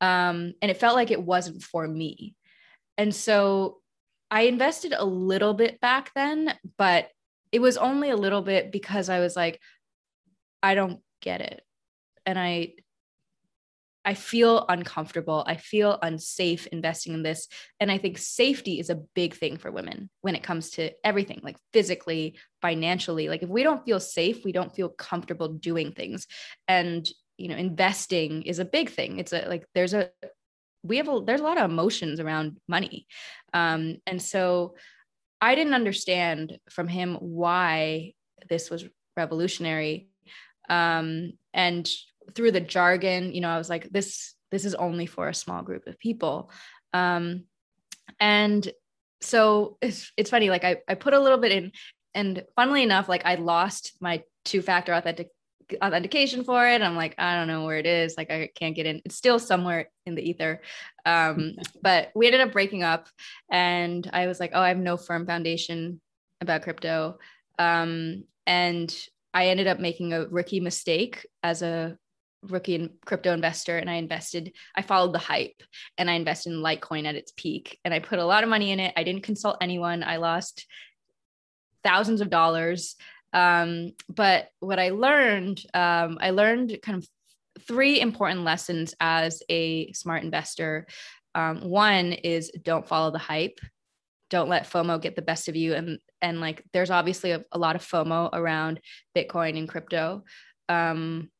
[0.00, 2.34] Um, and it felt like it wasn't for me.
[2.98, 3.78] And so
[4.30, 7.08] I invested a little bit back then, but
[7.52, 9.60] it was only a little bit because I was like,
[10.62, 11.62] I don't get it.
[12.26, 12.74] And I
[14.04, 15.44] I feel uncomfortable.
[15.46, 17.48] I feel unsafe investing in this.
[17.80, 21.40] And I think safety is a big thing for women when it comes to everything,
[21.42, 23.28] like physically, financially.
[23.28, 26.26] Like if we don't feel safe, we don't feel comfortable doing things.
[26.68, 27.08] And,
[27.38, 29.18] you know, investing is a big thing.
[29.18, 30.10] It's a like there's a
[30.82, 33.06] we have a there's a lot of emotions around money.
[33.54, 34.74] Um, and so
[35.40, 38.12] I didn't understand from him why
[38.50, 38.84] this was
[39.16, 40.08] revolutionary.
[40.68, 41.88] Um, and
[42.34, 45.62] through the jargon, you know, I was like, this this is only for a small
[45.62, 46.50] group of people.
[46.92, 47.44] Um,
[48.20, 48.70] and
[49.20, 51.72] so it's it's funny, like I, I put a little bit in,
[52.14, 55.30] and funnily enough, like I lost my two-factor authentic
[55.82, 56.82] authentication for it.
[56.82, 58.14] I'm like, I don't know where it is.
[58.16, 59.00] Like I can't get in.
[59.04, 60.60] It's still somewhere in the ether.
[61.06, 63.08] Um, but we ended up breaking up
[63.50, 66.00] and I was like, oh, I have no firm foundation
[66.40, 67.18] about crypto.
[67.58, 68.94] Um, and
[69.34, 71.98] I ended up making a rookie mistake as a
[72.50, 75.62] rookie in crypto investor and I invested, I followed the hype
[75.98, 78.70] and I invested in Litecoin at its peak and I put a lot of money
[78.70, 78.92] in it.
[78.96, 80.02] I didn't consult anyone.
[80.02, 80.66] I lost
[81.82, 82.96] thousands of dollars.
[83.32, 87.08] Um, but what I learned, um, I learned kind of
[87.66, 90.86] three important lessons as a smart investor.
[91.34, 93.58] Um, one is don't follow the hype.
[94.30, 95.74] Don't let FOMO get the best of you.
[95.74, 98.80] And and like there's obviously a, a lot of FOMO around
[99.16, 100.24] Bitcoin and crypto.
[100.68, 101.30] Um,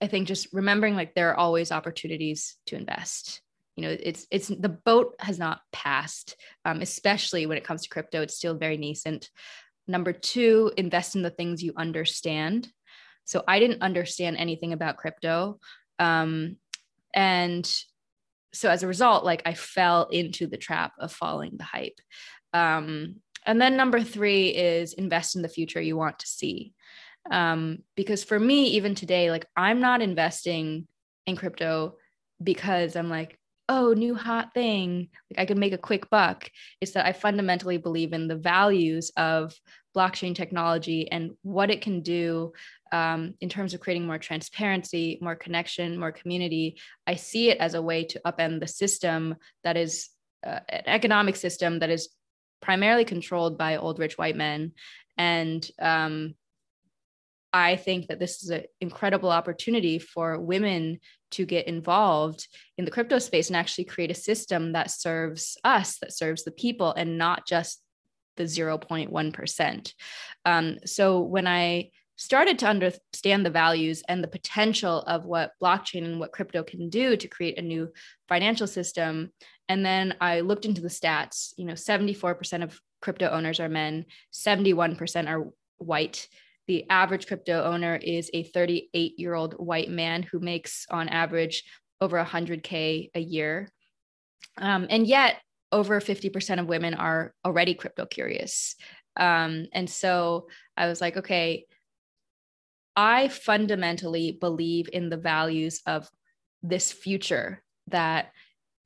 [0.00, 3.42] I think just remembering like there are always opportunities to invest.
[3.76, 7.88] You know, it's it's the boat has not passed, um, especially when it comes to
[7.88, 8.22] crypto.
[8.22, 9.30] It's still very nascent.
[9.86, 12.68] Number two, invest in the things you understand.
[13.24, 15.60] So I didn't understand anything about crypto,
[15.98, 16.56] um,
[17.14, 17.70] and
[18.52, 22.00] so as a result, like I fell into the trap of following the hype.
[22.52, 23.16] Um,
[23.46, 26.72] and then number three is invest in the future you want to see.
[27.30, 30.88] Um, because for me even today like i'm not investing
[31.26, 31.96] in crypto
[32.42, 35.08] because i'm like oh new hot thing.
[35.30, 36.50] Like i could make a quick buck.
[36.80, 39.54] It's that i fundamentally believe in the values of
[39.96, 42.52] blockchain technology and what it can do
[42.92, 46.78] um, in terms of creating more transparency more connection more community.
[47.06, 50.08] I see it as a way to upend the system that is
[50.46, 52.08] uh, an economic system that is
[52.60, 54.72] primarily controlled by old rich white men
[55.16, 56.34] and um,
[57.52, 61.00] I think that this is an incredible opportunity for women
[61.32, 62.46] to get involved
[62.78, 66.52] in the crypto space and actually create a system that serves us, that serves the
[66.52, 67.82] people, and not just
[68.36, 69.94] the 0.1%.
[70.44, 76.04] Um, so when I started to understand the values and the potential of what blockchain
[76.04, 77.90] and what crypto can do to create a new
[78.28, 79.32] financial system,
[79.70, 84.04] and then I looked into the stats, you know, 74% of crypto owners are men,
[84.34, 86.28] 71% are white
[86.70, 91.64] the average crypto owner is a 38 year old white man who makes on average
[92.00, 93.68] over 100K a year.
[94.56, 95.38] Um, and yet,
[95.72, 98.76] over 50% of women are already crypto curious.
[99.16, 101.64] Um, and so I was like, okay,
[102.94, 106.08] I fundamentally believe in the values of
[106.62, 108.30] this future that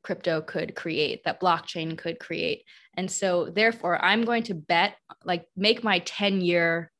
[0.05, 2.64] crypto could create, that blockchain could create.
[2.97, 6.93] And so, therefore, I'm going to bet, like, make my 10 year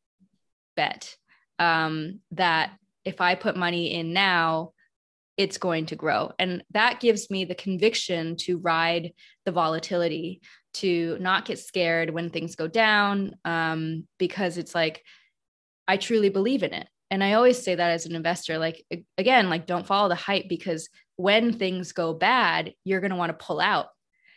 [0.77, 1.14] bet
[1.59, 2.73] um, that
[3.05, 4.73] if I put money in now,
[5.37, 6.33] it's going to grow.
[6.38, 9.12] And that gives me the conviction to ride
[9.45, 10.40] the volatility,
[10.75, 15.03] to not get scared when things go down, um, because it's like,
[15.87, 16.88] I truly believe in it.
[17.11, 18.85] And I always say that as an investor, like,
[19.19, 23.31] again, like, don't follow the hype because when things go bad, you're going to want
[23.31, 23.87] to pull out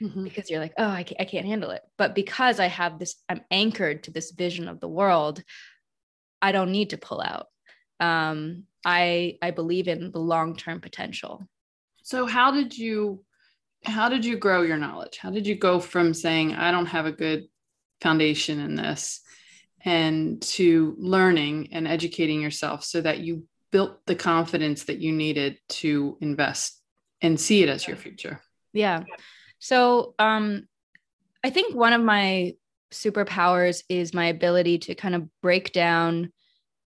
[0.01, 0.23] mm-hmm.
[0.23, 1.81] because you're like, oh, I can't, I can't handle it.
[1.97, 5.43] But because I have this, I'm anchored to this vision of the world,
[6.41, 7.47] I don't need to pull out.
[7.99, 11.47] Um, I I believe in the long term potential.
[12.03, 13.23] So how did you
[13.83, 15.17] how did you grow your knowledge?
[15.17, 17.47] How did you go from saying I don't have a good
[18.01, 19.21] foundation in this
[19.83, 23.43] and to learning and educating yourself so that you
[23.77, 26.81] built the confidence that you needed to invest
[27.21, 28.41] and see it as your future?
[28.73, 29.03] Yeah.
[29.59, 30.67] So um
[31.43, 32.53] I think one of my
[32.91, 36.31] superpowers is my ability to kind of break down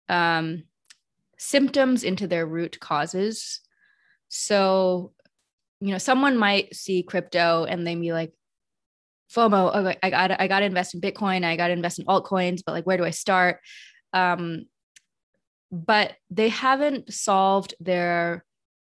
[0.09, 0.65] um,
[1.39, 3.61] symptoms into their root causes.
[4.29, 5.13] So,
[5.81, 8.33] you know, someone might see crypto and they be like,
[9.33, 12.07] FOMO, oh, I got I got to invest in Bitcoin, I got to invest in
[12.07, 13.61] altcoins, but like, where do I start?
[14.13, 14.67] Um,
[15.71, 18.45] but they haven't solved their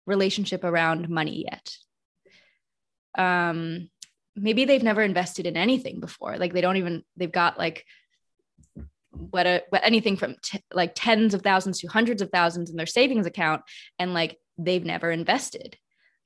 [0.06, 1.76] relationship around money yet.
[3.16, 3.90] Um,
[4.36, 7.84] maybe they've never invested in anything before like they don't even they've got like
[9.10, 12.76] what, a, what anything from t- like tens of thousands to hundreds of thousands in
[12.76, 13.62] their savings account
[13.98, 15.76] and like they've never invested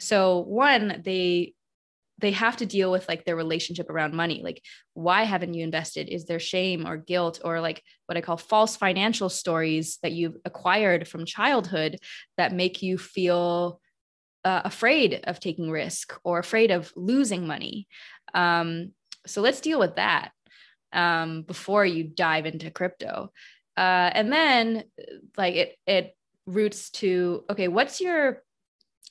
[0.01, 1.53] so one they
[2.19, 4.41] they have to deal with like their relationship around money.
[4.43, 4.63] Like
[4.95, 6.09] why haven't you invested?
[6.09, 10.37] Is there shame or guilt or like what i call false financial stories that you've
[10.45, 11.99] acquired from childhood
[12.37, 13.81] that make you feel
[14.45, 17.87] uh, afraid of taking risk or afraid of losing money?
[18.35, 18.93] Um,
[19.27, 20.31] so let's deal with that
[20.93, 23.31] um, before you dive into crypto.
[23.77, 24.85] Uh, and then
[25.37, 28.43] like it it roots to okay what's your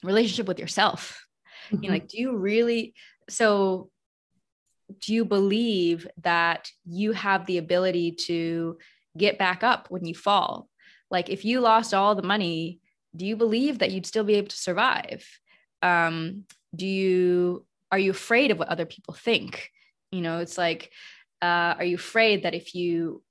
[0.03, 1.26] relationship with yourself
[1.71, 1.83] mm-hmm.
[1.83, 2.93] you know like do you really
[3.29, 3.89] so
[5.01, 8.77] do you believe that you have the ability to
[9.17, 10.69] get back up when you fall?
[11.11, 12.79] Like if you lost all the money
[13.15, 15.25] do you believe that you'd still be able to survive?
[15.81, 19.71] Um do you are you afraid of what other people think?
[20.11, 20.91] You know it's like
[21.41, 23.23] uh are you afraid that if you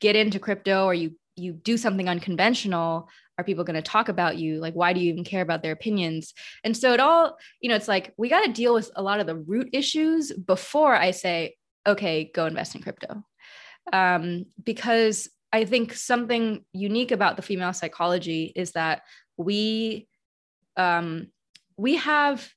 [0.00, 4.36] get into crypto or you you do something unconventional are people going to talk about
[4.36, 4.60] you?
[4.60, 6.34] Like why do you even care about their opinions?
[6.64, 9.20] And so it all you know it's like we got to deal with a lot
[9.20, 13.22] of the root issues before i say okay go invest in crypto.
[13.92, 19.02] Um, because i think something unique about the female psychology is that
[19.36, 20.08] we
[20.76, 21.28] um,
[21.76, 22.48] we have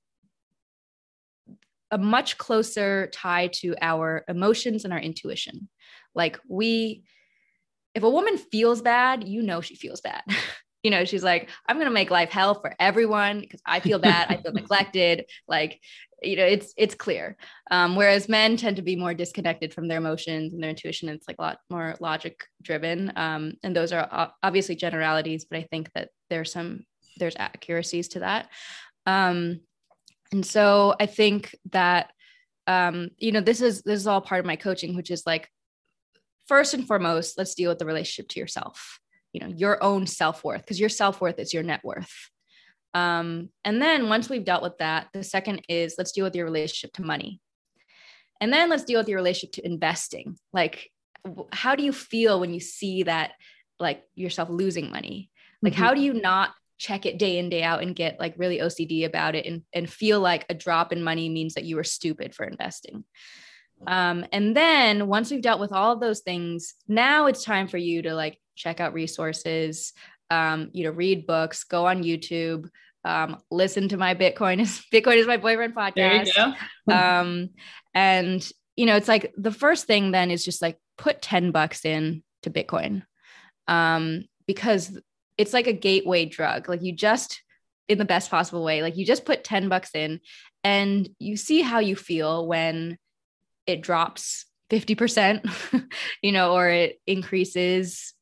[1.91, 5.69] a much closer tie to our emotions and our intuition.
[6.13, 7.03] Like we
[7.93, 10.23] if a woman feels bad, you know she feels bad.
[10.85, 14.27] you know, she's like, I'm gonna make life hell for everyone because I feel bad,
[14.29, 15.25] I feel neglected.
[15.47, 15.81] Like,
[16.21, 17.37] you know, it's it's clear.
[17.71, 21.09] Um, whereas men tend to be more disconnected from their emotions and their intuition.
[21.09, 23.11] It's like a lot more logic driven.
[23.15, 26.83] Um, and those are obviously generalities, but I think that there's some
[27.17, 28.49] there's accuracies to that.
[29.07, 29.61] Um,
[30.31, 32.11] and so I think that
[32.67, 35.49] um, you know, this is this is all part of my coaching, which is like
[36.47, 38.99] first and foremost, let's deal with the relationship to yourself,
[39.35, 42.13] you know, your own self worth, because your self worth is your net worth.
[42.93, 46.45] Um, and then once we've dealt with that, the second is let's deal with your
[46.45, 47.41] relationship to money.
[48.39, 50.37] And then let's deal with your relationship to investing.
[50.53, 50.89] Like,
[51.51, 53.31] how do you feel when you see that,
[53.77, 55.29] like, yourself losing money?
[55.61, 55.83] Like, mm-hmm.
[55.83, 59.05] how do you not check it day in day out and get like really ocd
[59.05, 62.35] about it and, and feel like a drop in money means that you were stupid
[62.35, 63.05] for investing
[63.87, 67.77] um, and then once we've dealt with all of those things, now it's time for
[67.77, 69.93] you to like check out resources,
[70.29, 72.69] um, you know, read books, go on YouTube,
[73.03, 76.55] um, listen to my Bitcoin is Bitcoin is my boyfriend podcast.
[76.91, 77.49] um,
[77.93, 81.85] and you know, it's like the first thing then is just like put 10 bucks
[81.85, 83.03] in to Bitcoin.
[83.67, 84.99] Um, because
[85.37, 86.67] it's like a gateway drug.
[86.67, 87.41] Like you just
[87.87, 90.19] in the best possible way, like you just put 10 bucks in
[90.63, 92.97] and you see how you feel when
[93.67, 95.87] it drops 50%,
[96.23, 98.14] you know, or it increases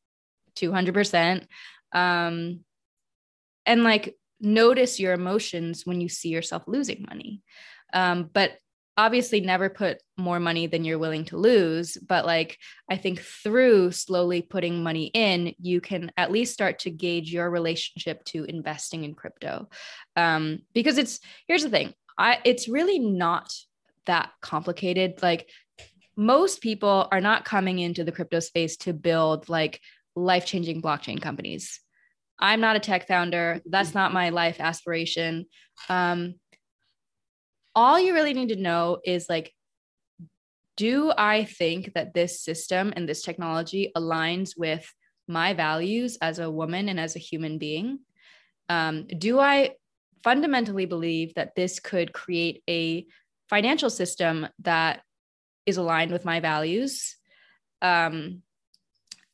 [0.56, 1.46] 200%.
[1.92, 2.60] Um,
[3.66, 7.42] and like notice your emotions when you see yourself losing money.
[7.92, 8.52] Um, but
[8.96, 12.56] obviously never put more money than you're willing to lose but like
[12.88, 17.50] i think through slowly putting money in you can at least start to gauge your
[17.50, 19.68] relationship to investing in crypto
[20.14, 23.52] um, because it's here's the thing i it's really not
[24.06, 25.22] that complicated.
[25.22, 25.48] Like
[26.16, 29.80] most people are not coming into the crypto space to build like
[30.16, 31.80] life changing blockchain companies.
[32.38, 33.60] I'm not a tech founder.
[33.66, 35.46] That's not my life aspiration.
[35.88, 36.34] Um,
[37.74, 39.52] all you really need to know is like,
[40.76, 44.92] do I think that this system and this technology aligns with
[45.28, 48.00] my values as a woman and as a human being?
[48.68, 49.72] Um, do I
[50.22, 53.06] fundamentally believe that this could create a
[53.48, 55.02] financial system that
[55.66, 57.16] is aligned with my values?
[57.82, 58.42] Um,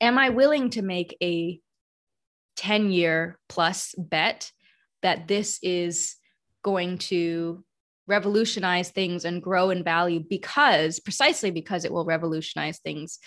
[0.01, 1.61] am I willing to make a
[2.57, 4.51] 10 year plus bet
[5.03, 6.17] that this is
[6.63, 7.65] going to
[8.07, 13.19] revolutionize things and grow in value because precisely because it will revolutionize things?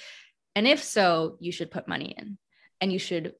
[0.55, 2.37] And if so, you should put money in
[2.79, 3.33] and you should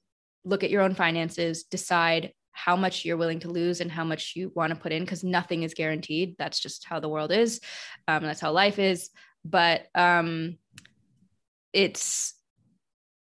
[0.45, 4.33] look at your own finances, decide how much you're willing to lose and how much
[4.35, 6.35] you want to put in because nothing is guaranteed.
[6.37, 7.59] That's just how the world is.
[8.07, 9.09] Um, that's how life is.
[9.43, 10.57] But um,
[11.73, 12.35] it's,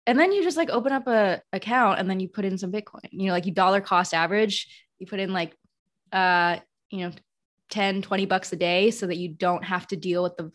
[0.08, 2.72] and then you just like open up a account and then you put in some
[2.72, 4.68] Bitcoin, you know, like you dollar cost average,
[5.00, 5.56] you put in like,
[6.12, 6.58] uh,
[6.90, 7.12] you know,
[7.70, 10.52] 10, 20 bucks a day so that you don't have to deal with the,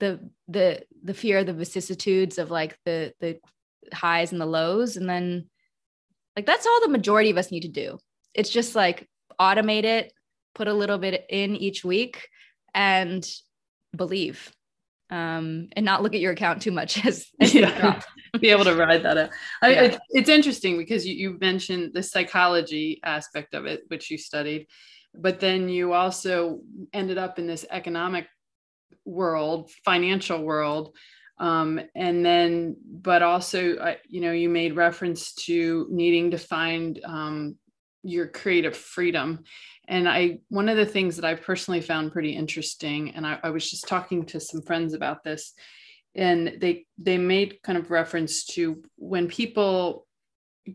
[0.00, 3.38] the, the, the fear, of the vicissitudes of like the, the
[3.92, 4.96] highs and the lows.
[4.96, 5.48] And then
[6.36, 7.98] like that's all the majority of us need to do.
[8.34, 9.08] It's just like
[9.40, 10.12] automate it,
[10.54, 12.28] put a little bit in each week
[12.74, 13.26] and
[13.96, 14.52] believe.
[15.10, 18.00] Um, and not look at your account too much as, as yeah.
[18.40, 19.30] be able to ride that out.
[19.62, 19.82] I, yeah.
[19.82, 24.66] it, it's interesting because you, you mentioned the psychology aspect of it, which you studied,
[25.14, 26.60] but then you also
[26.92, 28.26] ended up in this economic
[29.04, 30.96] world, financial world.
[31.38, 37.00] Um, and then, but also, uh, you know, you made reference to needing to find
[37.04, 37.56] um,
[38.04, 39.42] your creative freedom
[39.88, 43.50] and I, one of the things that I personally found pretty interesting, and I, I
[43.50, 45.52] was just talking to some friends about this,
[46.14, 50.06] and they they made kind of reference to when people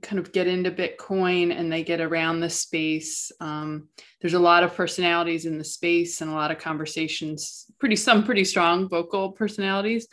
[0.03, 3.31] kind of get into Bitcoin and they get around the space.
[3.39, 3.87] Um,
[4.21, 7.65] there's a lot of personalities in the space and a lot of conversations.
[7.79, 10.07] Pretty some pretty strong vocal personalities,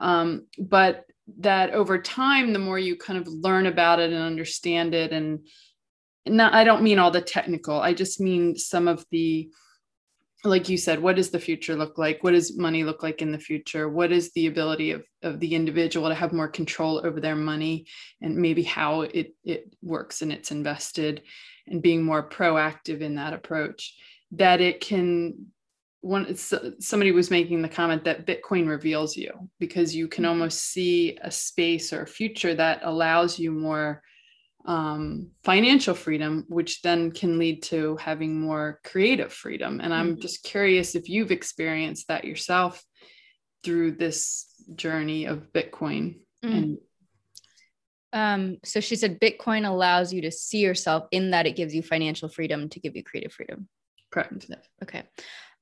[0.00, 1.04] um, but
[1.38, 5.40] that over time, the more you kind of learn about it and understand it and
[6.26, 7.80] not i don't mean all the technical.
[7.80, 9.50] I just mean some of the
[10.44, 12.22] like you said what does the future look like?
[12.22, 13.88] What does money look like in the future?
[13.88, 17.86] What is the ability of, of the individual to have more control over their money?
[18.20, 21.22] And maybe how it, it works and it's invested
[21.66, 23.94] and being more proactive in that approach.
[24.32, 25.46] That it can
[26.00, 30.30] one somebody was making the comment that bitcoin reveals you because you can mm-hmm.
[30.30, 34.02] almost see a space or a future that allows you more
[34.66, 39.80] um, financial freedom, which then can lead to having more creative freedom.
[39.80, 40.20] And I'm mm-hmm.
[40.20, 42.82] just curious if you've experienced that yourself
[43.62, 46.18] through this journey of Bitcoin.
[46.44, 46.52] Mm.
[46.52, 46.78] And
[48.12, 51.82] um, so she said Bitcoin allows you to see yourself in that it gives you
[51.82, 53.68] financial freedom to give you creative freedom.
[54.10, 54.46] Correct.
[54.82, 55.04] Okay.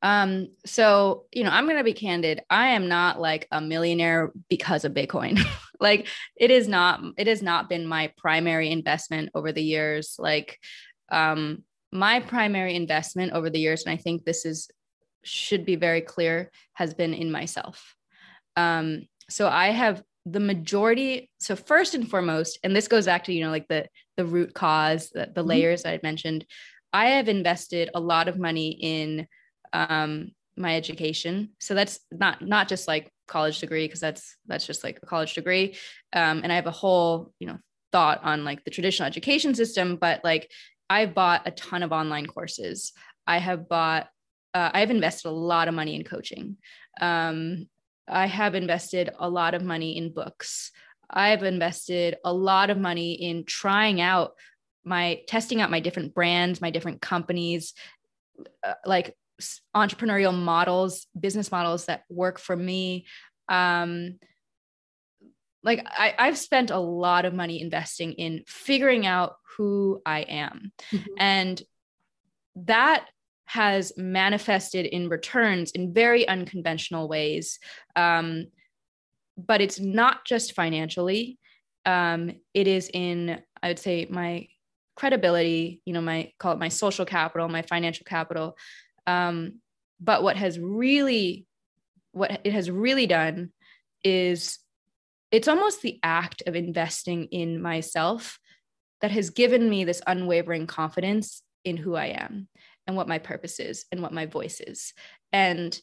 [0.05, 2.42] Um, so, you know, I'm going to be candid.
[2.50, 5.42] I am not like a millionaire because of Bitcoin.
[5.80, 10.16] like it is not, it has not been my primary investment over the years.
[10.18, 10.61] Like,
[11.11, 14.68] um, my primary investment over the years, and I think this is,
[15.22, 17.94] should be very clear, has been in myself.
[18.57, 21.30] Um, so I have the majority.
[21.38, 23.86] So first and foremost, and this goes back to, you know, like the,
[24.18, 25.48] the root cause, the, the mm-hmm.
[25.48, 26.44] layers I mentioned,
[26.92, 29.26] I have invested a lot of money in
[29.75, 31.51] um, my education.
[31.61, 35.35] So that's not not just like college degree because that's that's just like a college
[35.35, 35.77] degree.
[36.12, 37.59] Um, and I have a whole you know
[37.93, 40.51] thought on like the traditional education system, but like
[40.89, 42.93] I've bought a ton of online courses.
[43.27, 44.09] I have bought
[44.55, 46.57] uh, I've invested a lot of money in coaching.
[47.01, 47.68] Um,
[48.07, 50.70] I have invested a lot of money in books.
[51.11, 54.33] I've invested a lot of money in trying out
[54.85, 57.75] my testing out my different brands, my different companies,
[58.62, 59.16] uh, like
[59.74, 63.07] entrepreneurial models, business models that work for me.
[63.49, 64.18] Um,
[65.62, 70.72] like I, I've spent a lot of money investing in figuring out who I am.
[70.93, 71.12] Mm-hmm.
[71.18, 71.62] And
[72.57, 73.07] that
[73.47, 77.59] has manifested in returns in very unconventional ways.
[77.97, 78.47] Um,
[79.37, 81.39] but it's not just financially,
[81.87, 84.49] um, it is in, I would say, my
[84.97, 88.57] credibility, you know, my call it my social capital, my financial capital,
[89.07, 89.61] um,
[90.00, 91.46] but what has really,
[92.12, 93.50] what it has really done
[94.02, 94.59] is
[95.30, 98.38] it's almost the act of investing in myself
[99.00, 102.48] that has given me this unwavering confidence in who I am
[102.86, 104.92] and what my purpose is and what my voice is.
[105.32, 105.78] And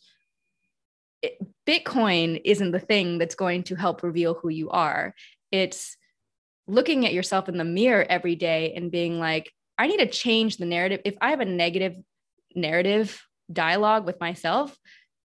[1.21, 5.13] it, Bitcoin isn't the thing that's going to help reveal who you are.
[5.51, 5.97] It's
[6.67, 10.57] looking at yourself in the mirror every day and being like, I need to change
[10.57, 11.01] the narrative.
[11.05, 11.95] If I have a negative
[12.55, 13.21] narrative
[13.51, 14.77] dialogue with myself,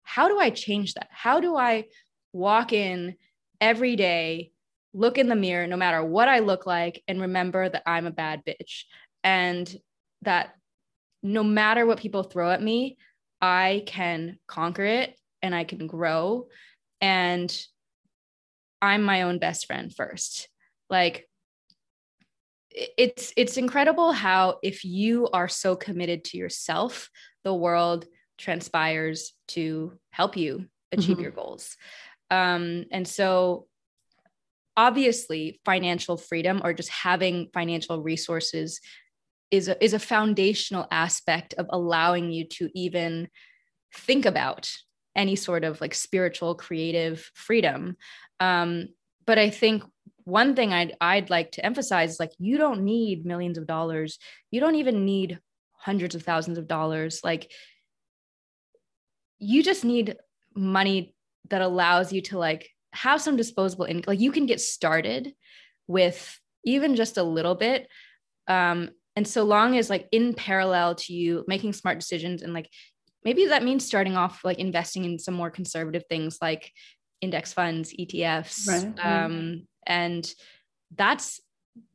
[0.02, 1.08] how do I change that?
[1.10, 1.86] How do I
[2.32, 3.16] walk in
[3.60, 4.52] every day,
[4.92, 8.10] look in the mirror, no matter what I look like, and remember that I'm a
[8.10, 8.84] bad bitch
[9.22, 9.74] and
[10.22, 10.54] that
[11.22, 12.98] no matter what people throw at me,
[13.40, 16.48] I can conquer it and I can grow.
[17.00, 17.54] And
[18.80, 20.48] I'm my own best friend first.
[20.90, 21.28] Like,
[22.74, 27.08] it's it's incredible how if you are so committed to yourself
[27.44, 28.06] the world
[28.36, 31.22] transpires to help you achieve mm-hmm.
[31.22, 31.76] your goals
[32.30, 33.66] um, and so
[34.76, 38.80] obviously financial freedom or just having financial resources
[39.52, 43.28] is a, is a foundational aspect of allowing you to even
[43.94, 44.68] think about
[45.14, 47.96] any sort of like spiritual creative freedom
[48.40, 48.88] um,
[49.26, 49.84] but i think
[50.24, 54.18] one thing I'd I'd like to emphasize is like you don't need millions of dollars.
[54.50, 55.38] You don't even need
[55.72, 57.20] hundreds of thousands of dollars.
[57.22, 57.52] Like
[59.38, 60.16] you just need
[60.54, 61.14] money
[61.50, 64.12] that allows you to like have some disposable income.
[64.12, 65.34] Like you can get started
[65.86, 67.88] with even just a little bit.
[68.48, 72.68] Um, and so long as like in parallel to you making smart decisions and like
[73.24, 76.72] maybe that means starting off like investing in some more conservative things like
[77.24, 78.68] index funds, ETFs.
[78.68, 79.04] Right.
[79.04, 80.32] Um, and
[80.94, 81.40] that's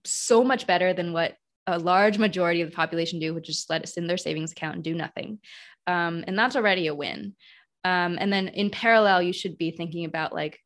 [0.04, 1.36] so much better than what
[1.68, 4.76] a large majority of the population do, which is let it in their savings account
[4.76, 5.40] and do nothing.
[5.88, 7.36] Um, and that's already a win.
[7.84, 10.60] Um, and then in parallel, you should be thinking about like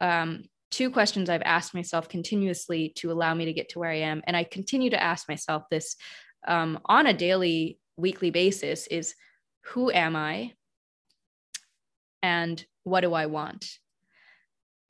[0.00, 3.98] um, two questions I've asked myself continuously to allow me to get to where I
[3.98, 4.22] am.
[4.26, 5.96] And I continue to ask myself this
[6.46, 9.14] um, on a daily, weekly basis is
[9.66, 10.52] who am I?
[12.22, 13.78] And what do I want?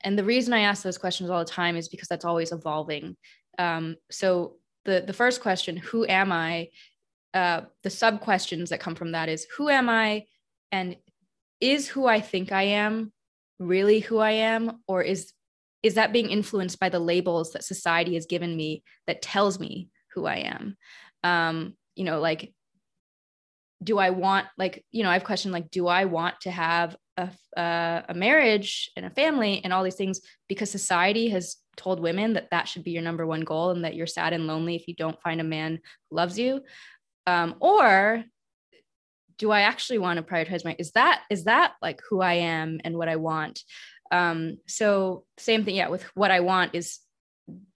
[0.03, 3.17] And the reason I ask those questions all the time is because that's always evolving.
[3.57, 6.69] Um, so the the first question, who am I?
[7.33, 10.25] Uh, the sub questions that come from that is who am I,
[10.71, 10.95] and
[11.59, 13.11] is who I think I am
[13.59, 15.31] really who I am, or is
[15.83, 19.89] is that being influenced by the labels that society has given me that tells me
[20.13, 20.77] who I am?
[21.23, 22.53] Um, you know, like
[23.83, 27.29] do I want like you know I've questioned like do I want to have a,
[27.59, 32.33] uh, a marriage and a family and all these things because society has told women
[32.33, 34.87] that that should be your number one goal and that you're sad and lonely if
[34.87, 36.61] you don't find a man who loves you.
[37.27, 38.23] Um, or
[39.37, 42.79] do I actually want to prioritize my is that is that like who I am
[42.83, 43.61] and what I want?
[44.11, 46.99] Um, so same thing yeah with what I want is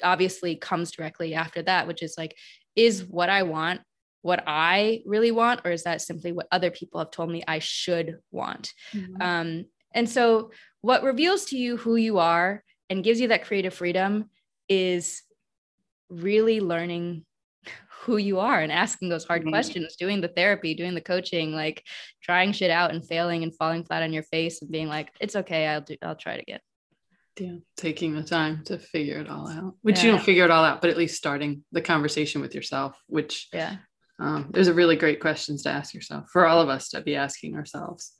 [0.04, 2.36] obviously comes directly after that which is like
[2.76, 3.82] is what I want
[4.22, 7.60] what I really want, or is that simply what other people have told me I
[7.60, 8.74] should want?
[8.94, 9.22] Mm-hmm.
[9.22, 10.52] Um, and so,
[10.82, 14.30] what reveals to you who you are and gives you that creative freedom
[14.68, 15.22] is
[16.10, 17.26] really learning
[18.04, 19.52] who you are and asking those hard mm-hmm.
[19.52, 21.84] questions, doing the therapy, doing the coaching, like
[22.22, 25.36] trying shit out and failing and falling flat on your face and being like, it's
[25.36, 26.60] okay, I'll do, I'll try it again.
[27.40, 30.06] Yeah, taking the time to figure it all out, which yeah.
[30.06, 33.48] you don't figure it all out, but at least starting the conversation with yourself, which
[33.54, 33.78] yeah,
[34.20, 37.16] um, there's a really great questions to ask yourself for all of us to be
[37.16, 38.14] asking ourselves.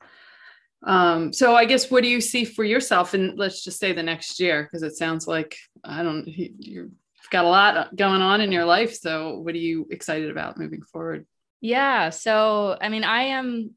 [0.84, 4.04] Um, so I guess what do you see for yourself and let's just say the
[4.04, 6.92] next year because it sounds like I don't you've
[7.32, 8.96] got a lot going on in your life.
[8.96, 11.26] So what are you excited about moving forward?
[11.60, 12.12] Yeah.
[12.12, 13.72] So I mean, I am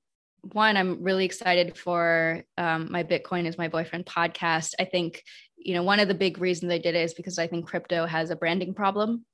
[0.53, 0.77] one.
[0.77, 4.75] I'm really excited for um, my Bitcoin is my boyfriend podcast.
[4.79, 5.25] I think
[5.57, 8.07] you know one of the big reasons I did it is because I think crypto
[8.07, 9.25] has a branding problem.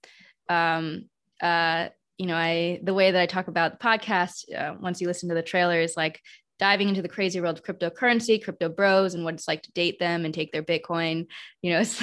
[0.48, 1.10] Um,
[1.42, 1.88] uh,
[2.18, 5.28] you know, I the way that I talk about the podcast, uh, once you listen
[5.28, 6.20] to the trailer, is like
[6.58, 10.00] diving into the crazy world of cryptocurrency, crypto bros, and what it's like to date
[10.00, 11.26] them and take their Bitcoin.
[11.62, 12.02] You know, it's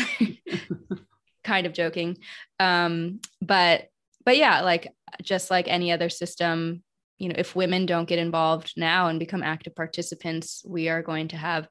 [1.43, 2.17] kind of joking,
[2.59, 3.89] um, but
[4.25, 4.87] but yeah, like
[5.21, 6.81] just like any other system,
[7.17, 11.27] you know, if women don't get involved now and become active participants, we are going
[11.29, 11.67] to have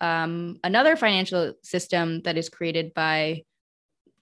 [0.00, 3.42] um, another financial system that is created by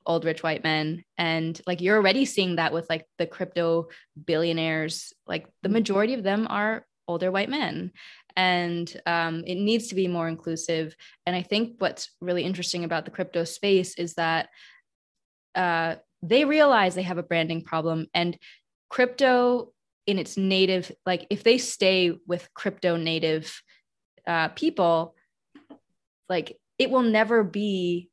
[0.07, 1.05] old rich white men.
[1.19, 3.89] And like you're already seeing that with like the crypto
[4.25, 5.13] billionaires.
[5.27, 5.75] Like the mm-hmm.
[5.75, 7.93] majority of them are older white men.
[8.37, 10.97] And um, it needs to be more inclusive.
[11.27, 14.49] And i think what's really interesting about the crypto space is that
[15.55, 18.07] uh, they realize they have a branding problem.
[18.15, 18.39] And
[18.89, 19.73] crypto
[20.07, 23.63] in its native like if they stay with crypto native
[24.27, 25.15] uh, people
[26.29, 28.11] like it will never be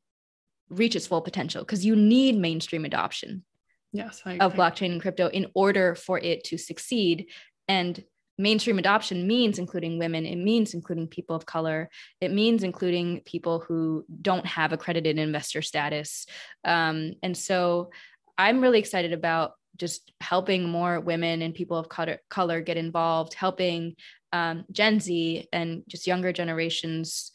[0.70, 3.44] reach its full potential because you need mainstream adoption
[3.92, 7.26] yes of blockchain and crypto in order for it to succeed.
[7.68, 8.02] And
[8.38, 11.90] mainstream adoption means including women it means including people of color
[12.22, 16.26] it means including people who don't have accredited investor status.
[16.64, 17.90] Um, and so
[18.38, 23.34] i'm really excited about just helping more women and people of color, color get involved
[23.34, 23.94] helping
[24.32, 27.32] um, gen z and just younger generations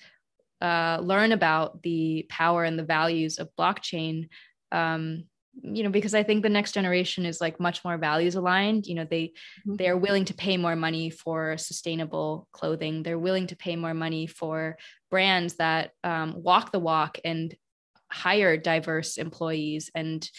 [0.61, 4.29] uh, learn about the power and the values of blockchain
[4.71, 5.25] um,
[5.61, 8.87] you know because i think the next generation is like much more values aligned.
[8.87, 9.75] You know they mm-hmm.
[9.75, 13.03] they're willing to pay more money for sustainable clothing.
[13.03, 14.77] They're willing to pay more money for
[15.09, 17.55] brands that um, walk the walk and
[18.11, 20.29] hire diverse employees and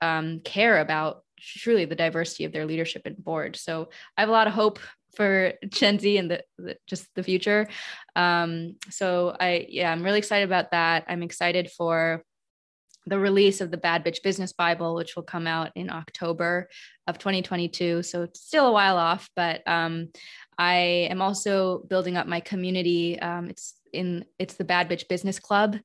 [0.00, 3.56] um, care about truly the diversity of their leadership and board.
[3.56, 4.78] So i have a lot of hope
[5.16, 7.68] for Gen Z and the, the just the future.
[8.14, 11.04] Um, so I yeah, I'm really excited about that.
[11.08, 12.22] I'm excited for
[13.06, 16.68] the release of the Bad Bitch Business Bible, which will come out in October
[17.06, 18.02] of 2022.
[18.02, 20.08] So it's still a while off, but um,
[20.58, 23.18] I am also building up my community.
[23.18, 25.76] Um, it's in it's the Bad Bitch Business Club,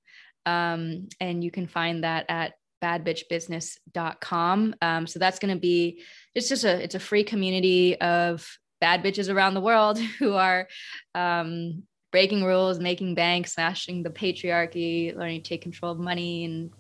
[0.46, 2.54] um, and you can find that at
[2.84, 4.76] badbitchbusiness.com.
[4.82, 6.02] Um, so that's going to be
[6.34, 8.48] it's just a it's a free community of
[8.82, 10.68] bad bitches around the world who are
[11.16, 16.72] um, breaking rules, making bank, smashing the patriarchy, learning to take control of money and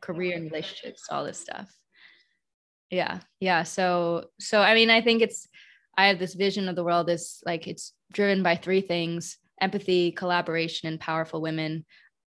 [0.00, 1.68] career and relationships, all this stuff.
[2.90, 3.20] Yeah.
[3.40, 3.64] Yeah.
[3.64, 5.48] So, so, I mean, I think it's,
[5.98, 10.12] I have this vision of the world as like it's driven by three things empathy,
[10.12, 11.86] collaboration, and powerful women.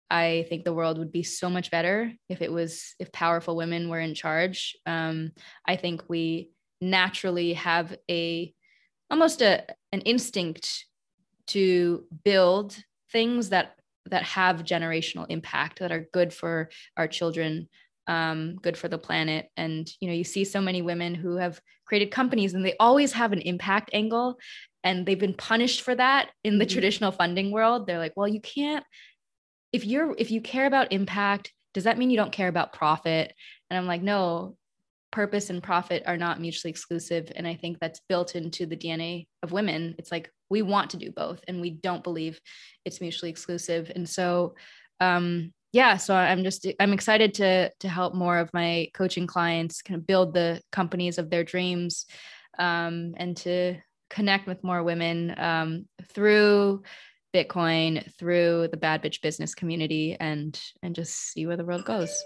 [0.08, 3.88] I think the world would be so much better if it was if powerful women
[3.88, 4.76] were in charge.
[4.86, 5.32] Um,
[5.66, 8.54] I think we naturally have a
[9.10, 10.86] almost a an instinct
[11.48, 12.76] to build
[13.12, 13.76] things that
[14.06, 17.68] that have generational impact that are good for our children
[18.08, 19.50] um, good for the planet.
[19.56, 23.12] And you know you see so many women who have created companies and they always
[23.12, 24.38] have an impact angle
[24.84, 26.72] and they've been punished for that in the mm-hmm.
[26.72, 27.86] traditional funding world.
[27.86, 28.84] They're like well you can't
[29.72, 33.34] if you're if you care about impact does that mean you don't care about profit?
[33.68, 34.56] And i'm like no
[35.16, 39.26] purpose and profit are not mutually exclusive and i think that's built into the dna
[39.42, 39.94] of women.
[39.98, 42.38] It's like we want to do both and we don't believe
[42.84, 43.90] it's mutually exclusive.
[43.94, 44.54] And so
[45.00, 49.82] um yeah so i'm just i'm excited to to help more of my coaching clients
[49.82, 52.06] kind of build the companies of their dreams
[52.58, 53.76] um, and to
[54.08, 56.82] connect with more women um, through
[57.34, 62.24] bitcoin through the bad bitch business community and and just see where the world goes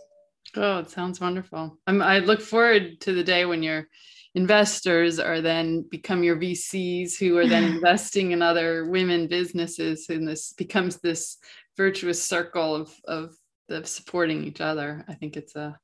[0.57, 3.87] oh it sounds wonderful I'm, i look forward to the day when your
[4.35, 10.27] investors are then become your vcs who are then investing in other women businesses and
[10.27, 11.39] this becomes this
[11.77, 13.35] virtuous circle of of
[13.71, 15.05] of supporting each other.
[15.09, 15.79] I think it's a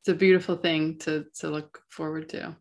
[0.00, 2.56] it's a beautiful thing to to look forward to.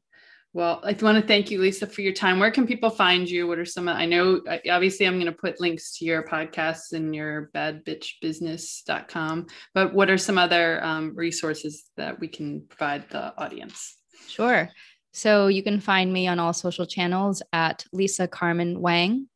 [0.53, 2.39] Well, I want to thank you, Lisa, for your time.
[2.39, 3.47] Where can people find you?
[3.47, 3.89] What are some?
[3.89, 9.93] I know, obviously, I'm going to put links to your podcasts and your badbitchbusiness.com, but
[9.93, 13.97] what are some other um, resources that we can provide the audience?
[14.27, 14.69] Sure.
[15.11, 19.27] So you can find me on all social channels at Lisa Carmen Wang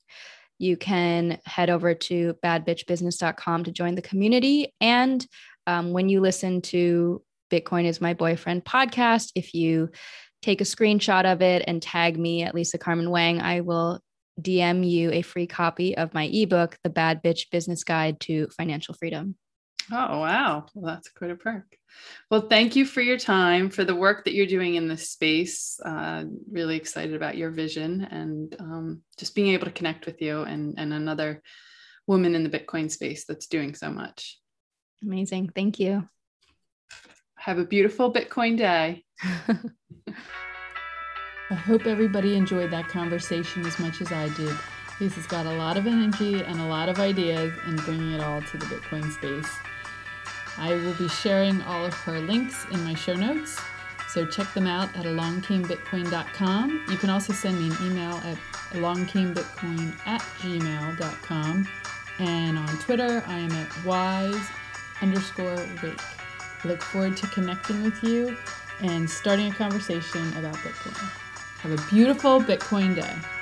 [0.60, 4.74] you can head over to badbitchbusiness.com to join the community.
[4.82, 5.26] And
[5.66, 9.90] um, when you listen to Bitcoin is My Boyfriend podcast, if you
[10.42, 14.00] take a screenshot of it and tag me at Lisa Carmen Wang, I will
[14.42, 18.94] DM you a free copy of my ebook, The Bad Bitch Business Guide to Financial
[18.94, 19.36] Freedom.
[19.92, 20.66] Oh, wow.
[20.74, 21.78] Well, that's quite a perk.
[22.30, 25.80] Well, thank you for your time, for the work that you're doing in this space.
[25.84, 30.42] Uh, really excited about your vision and um, just being able to connect with you
[30.42, 31.42] and, and another
[32.06, 34.38] woman in the Bitcoin space that's doing so much.
[35.02, 35.52] Amazing.
[35.56, 36.08] Thank you.
[37.38, 39.06] Have a beautiful Bitcoin day.
[41.50, 44.54] I hope everybody enjoyed that conversation as much as I did.
[45.00, 48.42] Lisa's got a lot of energy and a lot of ideas in bringing it all
[48.42, 49.50] to the Bitcoin space.
[50.58, 53.60] I will be sharing all of her links in my show notes,
[54.10, 56.86] so check them out at alongcamebitcoin.com.
[56.90, 58.38] You can also send me an email at
[58.72, 61.68] alongcamebitcoin at gmail.com.
[62.20, 64.48] And on Twitter, I am at wise
[65.02, 66.17] underscore wake.
[66.64, 68.36] Look forward to connecting with you
[68.82, 70.98] and starting a conversation about Bitcoin.
[71.60, 73.37] Have a beautiful Bitcoin day.